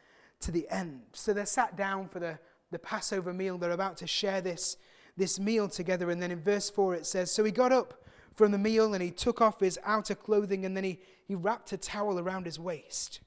to 0.41 0.51
the 0.51 0.69
end. 0.71 1.03
So 1.13 1.33
they're 1.33 1.47
sat 1.47 1.77
down 1.77 2.09
for 2.09 2.21
the, 2.21 2.39
the 2.71 2.79
Passover 2.79 3.33
meal. 3.33 3.59
They're 3.59 3.73
about 3.73 3.97
to 3.99 4.07
share 4.07 4.41
this 4.41 4.77
this 5.17 5.39
meal 5.39 5.69
together. 5.69 6.11
And 6.11 6.23
then 6.23 6.31
in 6.31 6.41
verse 6.41 6.71
4 6.71 6.95
it 6.95 7.07
says, 7.07 7.31
So 7.31 7.45
he 7.45 7.51
got 7.51 7.73
up 7.73 8.02
from 8.35 8.53
the 8.53 8.59
meal 8.59 8.95
and 8.95 9.03
he 9.03 9.11
took 9.11 9.41
off 9.41 9.61
his 9.61 9.79
outer 9.85 10.15
clothing 10.15 10.65
and 10.65 10.77
then 10.77 10.85
he, 10.85 10.99
he 11.27 11.35
wrapped 11.35 11.73
a 11.73 11.77
towel 11.77 12.19
around 12.19 12.47
his 12.47 12.59
waist. 12.59 13.21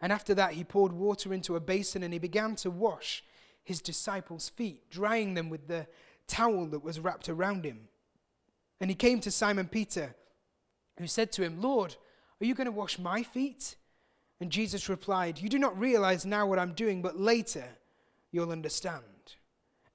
And 0.00 0.12
after 0.12 0.34
that, 0.34 0.52
he 0.52 0.64
poured 0.64 0.92
water 0.92 1.34
into 1.34 1.56
a 1.56 1.60
basin 1.60 2.02
and 2.02 2.12
he 2.12 2.18
began 2.18 2.54
to 2.56 2.70
wash 2.70 3.24
his 3.64 3.80
disciples' 3.80 4.48
feet, 4.48 4.90
drying 4.90 5.34
them 5.34 5.50
with 5.50 5.66
the 5.66 5.86
towel 6.26 6.66
that 6.66 6.84
was 6.84 7.00
wrapped 7.00 7.28
around 7.28 7.64
him. 7.64 7.88
And 8.80 8.90
he 8.90 8.94
came 8.94 9.20
to 9.20 9.30
Simon 9.30 9.66
Peter, 9.66 10.14
who 10.98 11.06
said 11.06 11.32
to 11.32 11.42
him, 11.42 11.60
Lord, 11.60 11.96
are 12.40 12.46
you 12.46 12.54
going 12.54 12.66
to 12.66 12.72
wash 12.72 12.98
my 12.98 13.22
feet? 13.22 13.76
And 14.40 14.50
Jesus 14.50 14.88
replied, 14.88 15.40
You 15.40 15.48
do 15.48 15.58
not 15.58 15.78
realize 15.78 16.24
now 16.24 16.46
what 16.46 16.58
I'm 16.58 16.72
doing, 16.74 17.02
but 17.02 17.18
later 17.18 17.64
you'll 18.30 18.52
understand. 18.52 19.02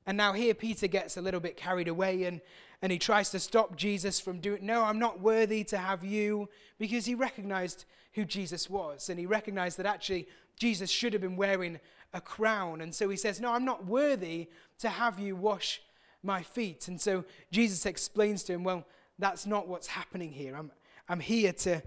And 0.06 0.18
now 0.18 0.34
here 0.34 0.54
Peter 0.54 0.88
gets 0.88 1.18
a 1.18 1.22
little 1.22 1.40
bit 1.40 1.56
carried 1.56 1.88
away 1.88 2.24
and, 2.24 2.42
and 2.82 2.92
he 2.92 3.00
tries 3.00 3.30
to 3.32 3.40
stop 3.40 3.76
Jesus 3.76 4.20
from 4.20 4.40
doing, 4.40 4.66
no, 4.66 4.84
I'm 4.84 5.00
not 5.00 5.22
worthy 5.22 5.64
to 5.66 5.78
have 5.78 6.04
you, 6.04 6.50
because 6.78 7.06
he 7.06 7.16
recognized 7.16 7.86
who 8.14 8.26
Jesus 8.26 8.70
was. 8.70 9.10
And 9.10 9.18
he 9.18 9.26
recognized 9.26 9.78
that 9.78 9.86
actually 9.86 10.28
Jesus 10.60 10.90
should 10.90 11.14
have 11.14 11.22
been 11.22 11.38
wearing 11.38 11.80
a 12.14 12.22
crown. 12.22 12.82
And 12.82 12.94
so 12.94 13.10
he 13.10 13.18
says, 13.18 13.40
no, 13.40 13.52
I'm 13.52 13.66
not 13.66 13.86
worthy 13.86 14.50
to 14.80 14.90
have 14.90 15.20
you 15.20 15.36
wash 15.36 15.82
my 16.22 16.44
feet. 16.44 16.88
And 16.88 17.00
so 17.00 17.24
Jesus 17.52 17.86
explains 17.86 18.44
to 18.44 18.54
him, 18.54 18.64
well, 18.64 18.86
that's 19.18 19.46
not 19.46 19.68
what's 19.68 19.88
happening 19.88 20.32
here. 20.32 20.56
I'm, 20.56 20.72
I'm 21.08 21.20
here 21.20 21.54
to, 21.54 21.82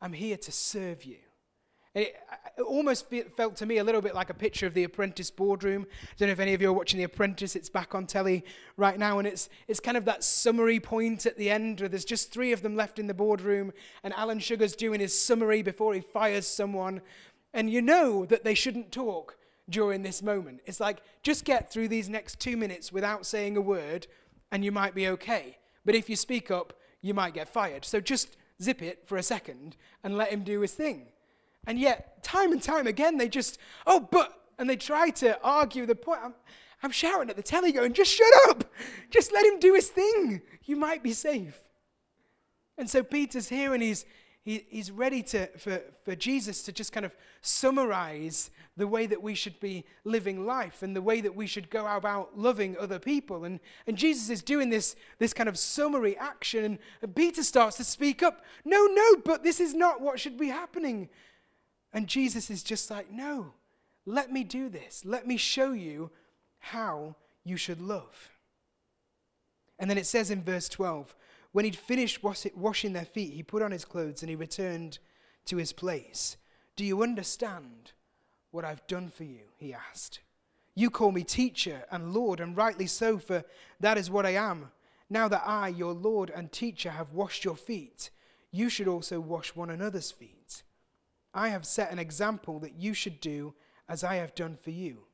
I'm 0.00 0.12
here 0.12 0.36
to 0.38 0.52
serve 0.52 1.04
you. 1.04 1.18
It, 1.94 2.16
it 2.56 2.62
almost 2.62 3.06
felt 3.36 3.56
to 3.56 3.66
me 3.66 3.78
a 3.78 3.84
little 3.84 4.02
bit 4.02 4.14
like 4.14 4.30
a 4.30 4.34
picture 4.34 4.66
of 4.66 4.74
the 4.74 4.84
Apprentice 4.84 5.30
boardroom. 5.30 5.86
I 6.02 6.14
don't 6.18 6.28
know 6.28 6.32
if 6.32 6.40
any 6.40 6.54
of 6.54 6.60
you 6.60 6.68
are 6.68 6.72
watching 6.72 6.98
The 6.98 7.04
Apprentice. 7.04 7.56
It's 7.56 7.70
back 7.70 7.94
on 7.94 8.06
telly 8.06 8.44
right 8.76 8.98
now, 8.98 9.18
and 9.18 9.26
it's 9.26 9.48
it's 9.68 9.80
kind 9.80 9.96
of 9.96 10.04
that 10.04 10.22
summary 10.22 10.80
point 10.80 11.24
at 11.24 11.38
the 11.38 11.50
end 11.50 11.80
where 11.80 11.88
there's 11.88 12.04
just 12.04 12.32
three 12.32 12.52
of 12.52 12.62
them 12.62 12.76
left 12.76 12.98
in 12.98 13.06
the 13.06 13.14
boardroom, 13.14 13.72
and 14.02 14.12
Alan 14.14 14.38
Sugar's 14.38 14.76
doing 14.76 15.00
his 15.00 15.18
summary 15.18 15.62
before 15.62 15.94
he 15.94 16.00
fires 16.00 16.46
someone, 16.46 17.00
and 17.54 17.70
you 17.70 17.80
know 17.80 18.26
that 18.26 18.44
they 18.44 18.54
shouldn't 18.54 18.92
talk 18.92 19.36
during 19.70 20.02
this 20.02 20.22
moment. 20.22 20.60
It's 20.66 20.80
like 20.80 20.98
just 21.22 21.44
get 21.44 21.70
through 21.70 21.88
these 21.88 22.08
next 22.08 22.40
two 22.40 22.56
minutes 22.56 22.92
without 22.92 23.26
saying 23.26 23.56
a 23.56 23.60
word, 23.60 24.06
and 24.52 24.64
you 24.64 24.72
might 24.72 24.94
be 24.94 25.08
okay. 25.08 25.58
But 25.84 25.94
if 25.94 26.10
you 26.10 26.16
speak 26.16 26.50
up, 26.50 26.74
you 27.00 27.14
might 27.14 27.34
get 27.34 27.48
fired. 27.48 27.84
So 27.84 28.00
just 28.00 28.36
zip 28.62 28.82
it 28.82 29.06
for 29.06 29.16
a 29.16 29.22
second 29.22 29.76
and 30.02 30.16
let 30.16 30.30
him 30.30 30.42
do 30.42 30.60
his 30.60 30.72
thing. 30.72 31.06
And 31.66 31.78
yet, 31.78 32.22
time 32.22 32.52
and 32.52 32.62
time 32.62 32.86
again, 32.86 33.18
they 33.18 33.28
just, 33.28 33.58
oh, 33.86 34.00
but, 34.00 34.32
and 34.58 34.68
they 34.68 34.76
try 34.76 35.10
to 35.10 35.38
argue 35.42 35.86
the 35.86 35.94
point. 35.94 36.20
I'm, 36.22 36.34
I'm 36.82 36.90
shouting 36.90 37.28
at 37.28 37.36
the 37.36 37.42
telly 37.42 37.72
going, 37.72 37.92
just 37.92 38.12
shut 38.12 38.32
up. 38.48 38.64
Just 39.10 39.32
let 39.32 39.44
him 39.44 39.58
do 39.58 39.74
his 39.74 39.88
thing. 39.88 40.42
You 40.64 40.76
might 40.76 41.02
be 41.02 41.12
safe. 41.12 41.62
And 42.76 42.88
so 42.88 43.02
Peter's 43.02 43.48
here 43.48 43.74
and 43.74 43.82
he's, 43.82 44.06
he, 44.42 44.64
he's 44.70 44.90
ready 44.90 45.22
to, 45.24 45.48
for, 45.58 45.82
for 46.04 46.14
Jesus 46.14 46.62
to 46.62 46.72
just 46.72 46.92
kind 46.92 47.04
of 47.04 47.14
summarize 47.42 48.50
the 48.76 48.86
way 48.86 49.06
that 49.06 49.20
we 49.20 49.34
should 49.34 49.58
be 49.58 49.84
living 50.04 50.46
life 50.46 50.82
and 50.82 50.94
the 50.94 51.02
way 51.02 51.20
that 51.20 51.34
we 51.34 51.48
should 51.48 51.68
go 51.68 51.84
about 51.86 52.38
loving 52.38 52.76
other 52.78 53.00
people. 53.00 53.44
And, 53.44 53.58
and 53.88 53.96
Jesus 53.96 54.30
is 54.30 54.40
doing 54.40 54.70
this, 54.70 54.94
this 55.18 55.34
kind 55.34 55.48
of 55.48 55.58
summary 55.58 56.16
action. 56.16 56.64
And, 56.64 56.78
and 57.02 57.14
Peter 57.14 57.42
starts 57.42 57.76
to 57.78 57.84
speak 57.84 58.22
up. 58.22 58.44
No, 58.64 58.86
no, 58.86 59.16
but 59.24 59.42
this 59.42 59.58
is 59.58 59.74
not 59.74 60.00
what 60.00 60.20
should 60.20 60.38
be 60.38 60.48
happening. 60.48 61.08
And 61.92 62.06
Jesus 62.06 62.50
is 62.50 62.62
just 62.62 62.90
like, 62.90 63.10
no, 63.10 63.52
let 64.04 64.32
me 64.32 64.44
do 64.44 64.68
this. 64.68 65.02
Let 65.04 65.26
me 65.26 65.36
show 65.36 65.72
you 65.72 66.10
how 66.58 67.16
you 67.44 67.56
should 67.56 67.80
love. 67.80 68.30
And 69.78 69.88
then 69.88 69.98
it 69.98 70.06
says 70.06 70.30
in 70.30 70.42
verse 70.42 70.68
12, 70.68 71.14
When 71.52 71.64
he'd 71.64 71.76
finished 71.76 72.22
washing 72.22 72.92
their 72.92 73.04
feet, 73.04 73.34
he 73.34 73.42
put 73.42 73.62
on 73.62 73.70
his 73.70 73.84
clothes 73.84 74.22
and 74.22 74.30
he 74.30 74.36
returned 74.36 74.98
to 75.46 75.56
his 75.56 75.72
place. 75.72 76.36
Do 76.76 76.84
you 76.84 77.02
understand 77.02 77.92
what 78.50 78.64
I've 78.64 78.86
done 78.86 79.08
for 79.08 79.24
you? 79.24 79.40
He 79.56 79.74
asked. 79.74 80.20
You 80.74 80.90
call 80.90 81.10
me 81.10 81.24
teacher 81.24 81.84
and 81.90 82.12
Lord, 82.12 82.38
and 82.40 82.56
rightly 82.56 82.86
so, 82.86 83.18
for 83.18 83.44
that 83.80 83.98
is 83.98 84.10
what 84.10 84.26
I 84.26 84.34
am. 84.34 84.70
Now 85.10 85.26
that 85.28 85.42
I, 85.44 85.68
your 85.68 85.92
Lord 85.92 86.30
and 86.30 86.52
teacher, 86.52 86.90
have 86.90 87.12
washed 87.12 87.44
your 87.44 87.56
feet, 87.56 88.10
you 88.52 88.68
should 88.68 88.88
also 88.88 89.20
wash 89.20 89.54
one 89.54 89.70
another's 89.70 90.10
feet. 90.10 90.62
I 91.38 91.50
have 91.50 91.64
set 91.64 91.92
an 91.92 92.00
example 92.00 92.58
that 92.58 92.74
you 92.74 92.94
should 92.94 93.20
do 93.20 93.54
as 93.88 94.02
I 94.02 94.16
have 94.16 94.34
done 94.34 94.56
for 94.60 94.72
you. 94.72 95.04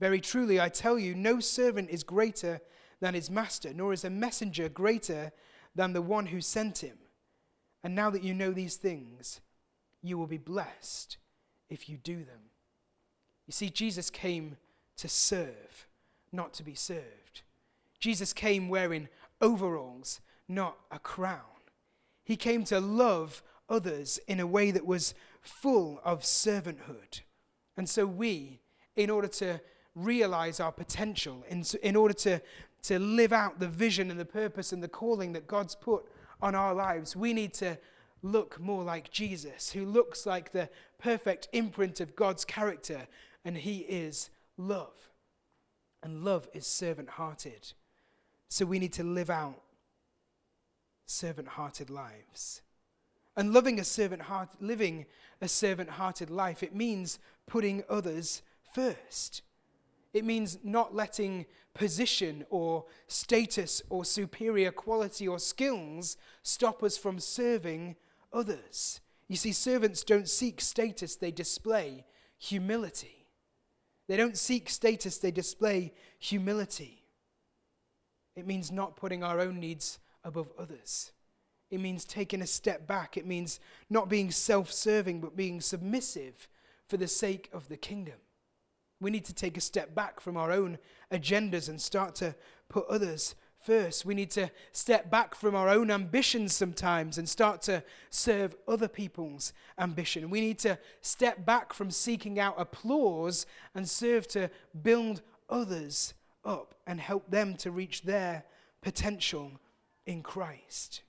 Very 0.00 0.18
truly, 0.18 0.58
I 0.58 0.70
tell 0.70 0.98
you, 0.98 1.14
no 1.14 1.38
servant 1.38 1.90
is 1.90 2.02
greater 2.02 2.62
than 3.00 3.12
his 3.12 3.30
master, 3.30 3.74
nor 3.74 3.92
is 3.92 4.04
a 4.04 4.10
messenger 4.10 4.70
greater 4.70 5.32
than 5.74 5.92
the 5.92 6.00
one 6.00 6.26
who 6.26 6.40
sent 6.40 6.78
him. 6.78 6.96
And 7.82 7.94
now 7.94 8.08
that 8.08 8.24
you 8.24 8.32
know 8.32 8.52
these 8.52 8.76
things, 8.76 9.42
you 10.00 10.16
will 10.16 10.26
be 10.26 10.38
blessed 10.38 11.18
if 11.68 11.90
you 11.90 11.98
do 11.98 12.16
them. 12.16 12.48
You 13.46 13.52
see, 13.52 13.68
Jesus 13.68 14.08
came 14.08 14.56
to 14.96 15.08
serve, 15.10 15.86
not 16.32 16.54
to 16.54 16.62
be 16.62 16.74
served. 16.74 17.42
Jesus 18.00 18.32
came 18.32 18.70
wearing 18.70 19.10
overalls, 19.42 20.22
not 20.48 20.78
a 20.90 20.98
crown. 20.98 21.40
He 22.24 22.36
came 22.36 22.64
to 22.64 22.80
love 22.80 23.42
others 23.68 24.18
in 24.28 24.40
a 24.40 24.46
way 24.46 24.70
that 24.70 24.86
was 24.86 25.14
full 25.40 26.00
of 26.04 26.22
servanthood. 26.22 27.20
And 27.76 27.88
so 27.88 28.06
we, 28.06 28.60
in 28.96 29.10
order 29.10 29.28
to 29.28 29.60
realize 29.94 30.60
our 30.60 30.72
potential, 30.72 31.44
in, 31.48 31.64
in 31.82 31.96
order 31.96 32.14
to, 32.14 32.40
to 32.82 32.98
live 32.98 33.32
out 33.32 33.60
the 33.60 33.68
vision 33.68 34.10
and 34.10 34.18
the 34.18 34.24
purpose 34.24 34.72
and 34.72 34.82
the 34.82 34.88
calling 34.88 35.32
that 35.32 35.46
God's 35.46 35.74
put 35.74 36.04
on 36.42 36.54
our 36.54 36.74
lives, 36.74 37.16
we 37.16 37.32
need 37.32 37.54
to 37.54 37.78
look 38.22 38.58
more 38.58 38.82
like 38.82 39.10
Jesus, 39.10 39.70
who 39.72 39.84
looks 39.84 40.24
like 40.26 40.52
the 40.52 40.68
perfect 40.98 41.48
imprint 41.52 42.00
of 42.00 42.16
God's 42.16 42.44
character, 42.44 43.06
and 43.44 43.56
he 43.56 43.78
is 43.80 44.30
love. 44.56 45.10
And 46.02 46.24
love 46.24 46.48
is 46.52 46.66
servant 46.66 47.10
hearted. 47.10 47.72
So 48.48 48.64
we 48.64 48.78
need 48.78 48.92
to 48.94 49.04
live 49.04 49.30
out 49.30 49.60
servant 51.06 51.48
hearted 51.48 51.90
lives. 51.90 52.62
And 53.36 53.52
loving 53.52 53.80
a 53.80 53.84
servant 53.84 54.22
heart, 54.22 54.48
living 54.60 55.06
a 55.40 55.48
servant 55.48 55.90
hearted 55.90 56.30
life, 56.30 56.62
it 56.62 56.74
means 56.74 57.18
putting 57.46 57.82
others 57.88 58.42
first. 58.72 59.42
It 60.12 60.24
means 60.24 60.58
not 60.62 60.94
letting 60.94 61.46
position 61.74 62.46
or 62.50 62.84
status 63.08 63.82
or 63.90 64.04
superior 64.04 64.70
quality 64.70 65.26
or 65.26 65.40
skills 65.40 66.16
stop 66.42 66.82
us 66.82 66.96
from 66.96 67.18
serving 67.18 67.96
others. 68.32 69.00
You 69.28 69.36
see, 69.36 69.52
servants 69.52 70.04
don't 70.04 70.28
seek 70.28 70.60
status, 70.60 71.16
they 71.16 71.32
display 71.32 72.04
humility. 72.38 73.26
They 74.06 74.16
don't 74.16 74.36
seek 74.36 74.70
status, 74.70 75.18
they 75.18 75.30
display 75.30 75.92
humility. 76.18 77.02
It 78.36 78.46
means 78.46 78.70
not 78.70 78.96
putting 78.96 79.24
our 79.24 79.40
own 79.40 79.58
needs 79.58 79.98
above 80.22 80.52
others. 80.58 81.12
It 81.74 81.80
means 81.80 82.04
taking 82.04 82.40
a 82.40 82.46
step 82.46 82.86
back. 82.86 83.16
It 83.16 83.26
means 83.26 83.58
not 83.90 84.08
being 84.08 84.30
self 84.30 84.70
serving, 84.70 85.20
but 85.20 85.36
being 85.36 85.60
submissive 85.60 86.48
for 86.88 86.96
the 86.96 87.08
sake 87.08 87.50
of 87.52 87.68
the 87.68 87.76
kingdom. 87.76 88.14
We 89.00 89.10
need 89.10 89.24
to 89.24 89.34
take 89.34 89.56
a 89.56 89.60
step 89.60 89.92
back 89.94 90.20
from 90.20 90.36
our 90.36 90.52
own 90.52 90.78
agendas 91.12 91.68
and 91.68 91.80
start 91.80 92.14
to 92.16 92.36
put 92.68 92.86
others 92.86 93.34
first. 93.60 94.04
We 94.04 94.14
need 94.14 94.30
to 94.32 94.50
step 94.70 95.10
back 95.10 95.34
from 95.34 95.56
our 95.56 95.68
own 95.68 95.90
ambitions 95.90 96.54
sometimes 96.54 97.18
and 97.18 97.28
start 97.28 97.60
to 97.62 97.82
serve 98.08 98.54
other 98.68 98.88
people's 98.88 99.52
ambition. 99.76 100.30
We 100.30 100.40
need 100.40 100.60
to 100.60 100.78
step 101.00 101.44
back 101.44 101.72
from 101.72 101.90
seeking 101.90 102.38
out 102.38 102.54
applause 102.56 103.46
and 103.74 103.88
serve 103.88 104.28
to 104.28 104.48
build 104.82 105.22
others 105.50 106.14
up 106.44 106.76
and 106.86 107.00
help 107.00 107.30
them 107.30 107.56
to 107.56 107.70
reach 107.72 108.02
their 108.02 108.44
potential 108.80 109.52
in 110.06 110.22
Christ. 110.22 111.02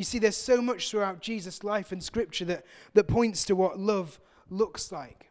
You 0.00 0.04
see, 0.04 0.18
there's 0.18 0.34
so 0.34 0.62
much 0.62 0.90
throughout 0.90 1.20
Jesus' 1.20 1.62
life 1.62 1.92
and 1.92 2.02
scripture 2.02 2.46
that, 2.46 2.64
that 2.94 3.04
points 3.06 3.44
to 3.44 3.54
what 3.54 3.78
love 3.78 4.18
looks 4.48 4.90
like. 4.90 5.28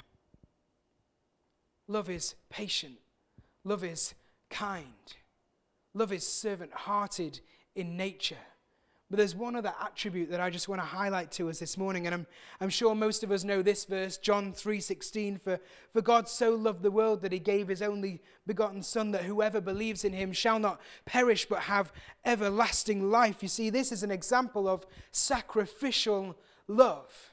Love 1.88 2.08
is 2.08 2.36
patient. 2.52 3.00
Love 3.64 3.84
is 3.84 4.14
kind. 4.52 4.86
Love 5.96 6.14
is 6.14 6.24
servant 6.24 6.72
hearted 6.72 7.40
in 7.74 7.98
nature. 7.98 8.38
But 9.10 9.18
there's 9.18 9.36
one 9.36 9.56
other 9.56 9.74
attribute 9.82 10.30
that 10.30 10.40
I 10.40 10.52
just 10.52 10.70
want 10.70 10.82
to 10.82 10.86
highlight 10.86 11.32
to 11.32 11.50
us 11.50 11.58
this 11.58 11.80
morning, 11.80 12.06
and 12.06 12.14
I'm, 12.14 12.28
I'm 12.62 12.70
sure 12.70 12.94
most 12.94 13.24
of 13.24 13.32
us 13.32 13.44
know 13.44 13.64
this 13.64 13.86
verse, 13.86 14.18
John 14.18 14.54
3:16. 14.54 15.42
For, 15.42 15.60
for 15.92 16.02
God 16.02 16.30
so 16.30 16.54
loved 16.54 16.84
the 16.84 16.92
world 16.92 17.24
that 17.24 17.32
he 17.32 17.40
gave 17.40 17.70
his 17.70 17.82
only 17.82 18.22
begotten 18.46 18.84
Son, 18.84 19.10
that 19.12 19.24
whoever 19.24 19.62
believes 19.62 20.06
in 20.06 20.14
him 20.14 20.32
shall 20.32 20.60
not 20.60 20.80
perish 21.06 21.48
but 21.48 21.62
have 21.62 21.92
everlasting 22.24 23.10
life. 23.10 23.42
You 23.42 23.50
see, 23.50 23.72
this 23.72 23.92
is 23.92 24.04
an 24.04 24.12
example 24.12 24.68
of 24.68 24.86
sacrificial 25.12 26.38
love. 26.68 27.32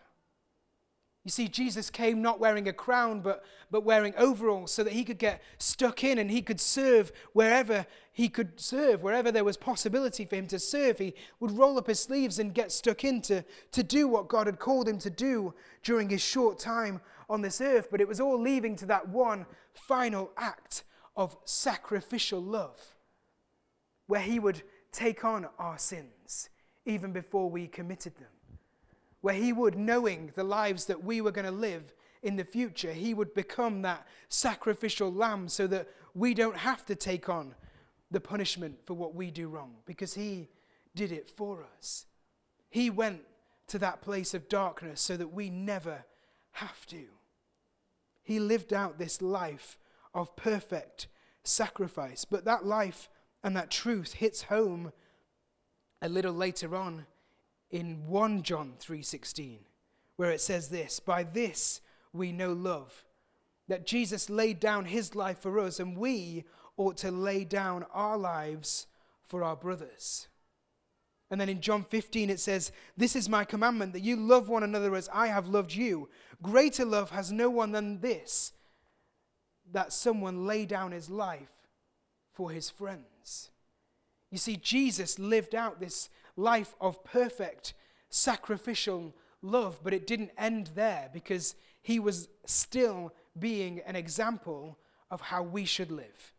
You 1.27 1.31
see, 1.31 1.49
Jesus 1.49 1.91
came 1.91 2.23
not 2.23 2.39
wearing 2.39 2.69
a 2.69 2.73
crown, 2.73 3.19
but, 3.19 3.45
but 3.69 3.83
wearing 3.83 4.15
overalls 4.17 4.71
so 4.71 4.85
that 4.85 4.93
he 4.93 5.03
could 5.03 5.19
get 5.19 5.43
stuck 5.59 6.05
in 6.05 6.19
and 6.19 6.31
he 6.31 6.41
could 6.41 6.61
serve 6.61 7.11
wherever 7.33 7.85
he 8.13 8.29
could 8.29 8.61
serve, 8.61 9.03
wherever 9.03 9.33
there 9.33 9.43
was 9.43 9.57
possibility 9.57 10.25
for 10.25 10.37
him 10.37 10.47
to 10.47 10.61
serve. 10.61 10.99
He 10.99 11.15
would 11.41 11.51
roll 11.51 11.79
up 11.79 11.89
his 11.89 11.99
sleeves 11.99 12.39
and 12.39 12.55
get 12.55 12.71
stuck 12.71 13.03
in 13.03 13.23
to, 13.23 13.45
to 13.73 13.83
do 13.83 14.07
what 14.07 14.29
God 14.29 14.47
had 14.47 14.61
called 14.61 14.87
him 14.89 14.99
to 15.01 15.11
do 15.11 15.53
during 15.83 16.09
his 16.11 16.23
short 16.23 16.61
time 16.61 17.01
on 17.29 17.43
this 17.43 17.61
earth. 17.61 17.89
But 17.91 18.01
it 18.01 18.07
was 18.07 18.21
all 18.21 18.41
leading 18.41 18.77
to 18.77 18.87
that 18.87 19.09
one 19.09 19.47
final 19.73 20.31
act 20.37 20.85
of 21.17 21.37
sacrificial 21.45 22.41
love, 22.41 22.79
where 24.07 24.21
he 24.21 24.39
would 24.39 24.63
take 24.93 25.25
on 25.25 25.49
our 25.59 25.77
sins 25.77 26.51
even 26.85 27.11
before 27.11 27.51
we 27.51 27.67
committed 27.67 28.15
them 28.15 28.36
where 29.27 29.35
he 29.35 29.53
would, 29.53 29.77
knowing 29.77 30.31
the 30.37 30.45
lives 30.45 30.85
that 30.85 31.03
we 31.03 31.21
were 31.21 31.33
going 31.33 31.45
to 31.45 31.51
live 31.51 31.93
in 32.23 32.37
the 32.37 32.45
future, 32.45 32.93
he 32.93 33.13
would 33.13 33.35
become 33.35 33.83
that 33.83 34.07
sacrificial 34.29 35.13
lamb 35.13 35.49
so 35.49 35.67
that 35.67 35.89
we 36.15 36.33
don't 36.33 36.57
have 36.57 36.87
to 36.87 36.95
take 36.95 37.29
on 37.29 37.53
the 38.13 38.21
punishment 38.21 38.79
for 38.87 38.95
what 38.95 39.17
we 39.17 39.33
do 39.33 39.49
wrong 39.49 39.75
because 39.85 40.15
he 40.15 40.47
did 40.95 41.11
it 41.11 41.29
for 41.29 41.67
us. 41.77 42.07
He 42.71 42.89
went 42.89 43.23
to 43.67 43.81
that 43.81 44.01
place 44.01 44.33
of 44.33 44.49
darkness 44.49 45.01
so 45.01 45.17
that 45.17 45.33
we 45.33 45.51
never 45.51 46.05
have 46.53 46.87
to. 46.87 47.07
He 48.23 48.39
lived 48.39 48.73
out 48.73 48.97
this 48.97 49.21
life 49.21 49.77
of 50.15 50.37
perfect 50.37 51.09
sacrifice, 51.43 52.25
but 52.25 52.45
that 52.45 52.65
life 52.65 53.11
and 53.43 53.57
that 53.57 53.73
truth 53.73 54.13
hits 54.13 54.43
home 54.43 54.93
a 56.01 56.09
little 56.09 56.33
later 56.33 56.77
on 56.77 57.07
in 57.71 58.07
1 58.07 58.43
John 58.43 58.75
3:16 58.79 59.59
where 60.17 60.31
it 60.31 60.41
says 60.41 60.69
this 60.69 61.01
by 61.01 61.23
this 61.23 61.81
we 62.13 62.33
know 62.33 62.53
love 62.53 63.05
that 63.69 63.87
Jesus 63.87 64.31
laid 64.31 64.61
down 64.61 64.85
his 64.87 65.15
life 65.15 65.39
for 65.41 65.59
us 65.59 65.81
and 65.81 65.97
we 65.97 66.45
ought 66.77 66.97
to 66.99 67.11
lay 67.11 67.45
down 67.45 67.85
our 67.93 68.17
lives 68.17 68.87
for 69.27 69.43
our 69.43 69.57
brothers. 69.57 70.29
And 71.31 71.41
then 71.41 71.49
in 71.49 71.61
John 71.61 71.83
15 71.83 72.31
it 72.31 72.39
says, 72.39 72.71
This 72.97 73.17
is 73.17 73.29
my 73.29 73.45
commandment 73.45 73.93
that 73.93 74.03
you 74.03 74.17
love 74.17 74.49
one 74.49 74.63
another 74.63 74.95
as 74.95 75.09
I 75.13 75.27
have 75.27 75.49
loved 75.49 75.75
you. 75.75 76.09
Greater 76.43 76.85
love 76.85 77.11
has 77.11 77.33
no 77.33 77.51
one 77.51 77.73
than 77.73 78.01
this, 78.01 78.53
that 79.73 79.93
someone 79.93 80.47
lay 80.47 80.65
down 80.65 80.93
his 80.93 81.11
life 81.11 81.51
for 82.33 82.51
his 82.51 82.71
friends. 82.71 83.51
You 84.31 84.39
see, 84.39 84.57
Jesus 84.57 85.19
lived 85.19 85.55
out 85.55 85.81
this 85.81 86.09
life 86.37 86.75
of 86.81 87.03
perfect 87.05 87.75
sacrificial 88.09 89.15
love, 89.43 89.81
but 89.83 89.93
it 89.93 90.07
didn't 90.07 90.31
end 90.39 90.71
there 90.75 91.11
because 91.13 91.55
he 91.83 91.99
was 91.99 92.29
still 92.47 93.13
being 93.39 93.81
an 93.87 93.97
example 93.97 94.79
of 95.11 95.21
how 95.21 95.43
we 95.43 95.65
should 95.65 95.91
live. 95.91 96.33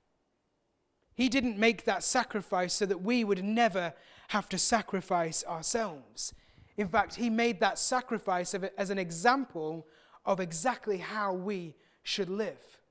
He 1.14 1.30
didn't 1.30 1.58
make 1.58 1.86
that 1.86 2.04
sacrifice 2.04 2.74
so 2.74 2.86
that 2.86 3.02
we 3.02 3.24
would 3.24 3.44
never 3.44 3.94
have 4.30 4.48
to 4.50 4.58
sacrifice 4.58 5.44
ourselves. 5.46 6.34
In 6.76 6.88
fact, 6.88 7.16
he 7.16 7.30
made 7.30 7.60
that 7.60 7.80
sacrifice 7.80 8.54
as 8.54 8.90
an 8.90 9.00
example 9.00 9.88
of 10.26 10.40
exactly 10.40 10.98
how 10.98 11.34
we 11.34 11.76
should 12.04 12.30
live. 12.30 12.82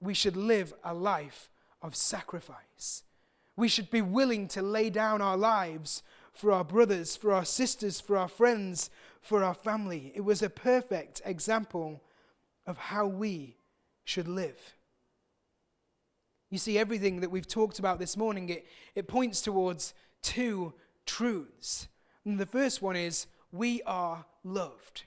We 0.00 0.14
should 0.14 0.36
live 0.36 0.74
a 0.84 0.92
life 0.92 1.48
of 1.80 1.96
sacrifice. 1.96 3.04
We 3.58 3.66
should 3.66 3.90
be 3.90 4.02
willing 4.02 4.46
to 4.48 4.62
lay 4.62 4.88
down 4.88 5.20
our 5.20 5.36
lives 5.36 6.04
for 6.32 6.52
our 6.52 6.62
brothers, 6.62 7.16
for 7.16 7.32
our 7.32 7.44
sisters, 7.44 8.00
for 8.00 8.16
our 8.16 8.28
friends, 8.28 8.88
for 9.20 9.42
our 9.42 9.52
family. 9.52 10.12
It 10.14 10.20
was 10.20 10.42
a 10.42 10.48
perfect 10.48 11.20
example 11.24 12.00
of 12.68 12.78
how 12.78 13.08
we 13.08 13.56
should 14.04 14.28
live. 14.28 14.74
You 16.50 16.58
see, 16.58 16.78
everything 16.78 17.20
that 17.20 17.32
we've 17.32 17.48
talked 17.48 17.80
about 17.80 17.98
this 17.98 18.16
morning, 18.16 18.48
it, 18.48 18.64
it 18.94 19.08
points 19.08 19.42
towards 19.42 19.92
two 20.22 20.72
truths. 21.04 21.88
And 22.24 22.38
the 22.38 22.46
first 22.46 22.80
one 22.80 22.94
is 22.94 23.26
we 23.50 23.82
are 23.82 24.24
loved. 24.44 25.02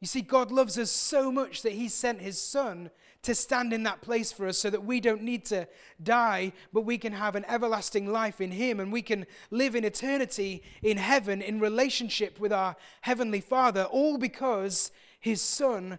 You 0.00 0.06
see, 0.06 0.22
God 0.22 0.50
loves 0.50 0.78
us 0.78 0.90
so 0.90 1.30
much 1.30 1.62
that 1.62 1.72
He 1.72 1.88
sent 1.88 2.22
His 2.22 2.40
Son 2.40 2.90
to 3.22 3.34
stand 3.34 3.74
in 3.74 3.82
that 3.82 4.00
place 4.00 4.32
for 4.32 4.46
us 4.46 4.56
so 4.56 4.70
that 4.70 4.84
we 4.84 4.98
don't 4.98 5.22
need 5.22 5.44
to 5.46 5.68
die, 6.02 6.52
but 6.72 6.86
we 6.86 6.96
can 6.96 7.12
have 7.12 7.36
an 7.36 7.44
everlasting 7.46 8.10
life 8.10 8.40
in 8.40 8.50
Him 8.50 8.80
and 8.80 8.90
we 8.90 9.02
can 9.02 9.26
live 9.50 9.74
in 9.74 9.84
eternity 9.84 10.62
in 10.82 10.96
heaven 10.96 11.42
in 11.42 11.60
relationship 11.60 12.40
with 12.40 12.52
our 12.52 12.76
Heavenly 13.02 13.42
Father, 13.42 13.84
all 13.84 14.16
because 14.16 14.90
His 15.20 15.42
Son 15.42 15.98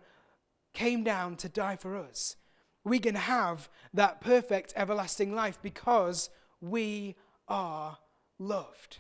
came 0.74 1.04
down 1.04 1.36
to 1.36 1.50
die 1.50 1.76
for 1.76 1.96
us. 1.96 2.38
We 2.84 2.98
can 2.98 3.16
have 3.16 3.70
that 3.94 4.22
perfect 4.22 4.74
everlasting 4.76 5.36
life 5.36 5.60
because 5.62 6.32
we 6.60 7.16
are 7.48 8.00
loved. 8.40 8.98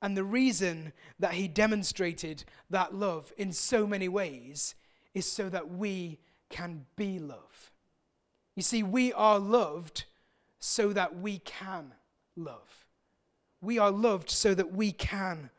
And 0.00 0.16
the 0.16 0.24
reason 0.24 0.92
that 1.18 1.32
he 1.32 1.48
demonstrated 1.48 2.44
that 2.70 2.94
love 2.94 3.32
in 3.36 3.52
so 3.52 3.86
many 3.86 4.08
ways 4.08 4.74
is 5.14 5.26
so 5.26 5.48
that 5.48 5.70
we 5.70 6.18
can 6.50 6.86
be 6.96 7.18
love. 7.18 7.72
You 8.54 8.62
see, 8.62 8.82
we 8.82 9.12
are 9.12 9.38
loved 9.38 10.04
so 10.60 10.92
that 10.92 11.16
we 11.16 11.38
can 11.38 11.94
love. 12.36 12.86
We 13.60 13.78
are 13.78 13.90
loved 13.90 14.30
so 14.30 14.54
that 14.54 14.72
we 14.72 14.92
can 14.92 15.50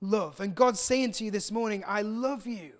love. 0.00 0.40
And 0.40 0.54
God's 0.54 0.80
saying 0.80 1.12
to 1.12 1.24
you 1.24 1.30
this 1.30 1.50
morning, 1.52 1.84
I 1.86 2.02
love 2.02 2.46
you. 2.46 2.72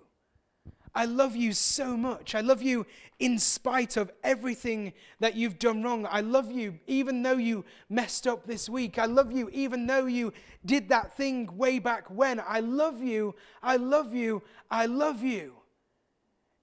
I 0.95 1.05
love 1.05 1.35
you 1.35 1.53
so 1.53 1.95
much. 1.95 2.35
I 2.35 2.41
love 2.41 2.61
you 2.61 2.85
in 3.19 3.39
spite 3.39 3.97
of 3.97 4.11
everything 4.23 4.93
that 5.19 5.35
you've 5.35 5.59
done 5.59 5.83
wrong. 5.83 6.07
I 6.09 6.21
love 6.21 6.51
you 6.51 6.79
even 6.87 7.23
though 7.23 7.37
you 7.37 7.65
messed 7.89 8.27
up 8.27 8.45
this 8.45 8.69
week. 8.69 8.97
I 8.97 9.05
love 9.05 9.31
you 9.31 9.49
even 9.51 9.87
though 9.87 10.05
you 10.05 10.33
did 10.65 10.89
that 10.89 11.15
thing 11.15 11.55
way 11.57 11.79
back 11.79 12.09
when. 12.09 12.41
I 12.45 12.59
love 12.59 13.01
you. 13.01 13.35
I 13.61 13.77
love 13.77 14.13
you. 14.13 14.43
I 14.69 14.85
love 14.85 15.23
you. 15.23 15.53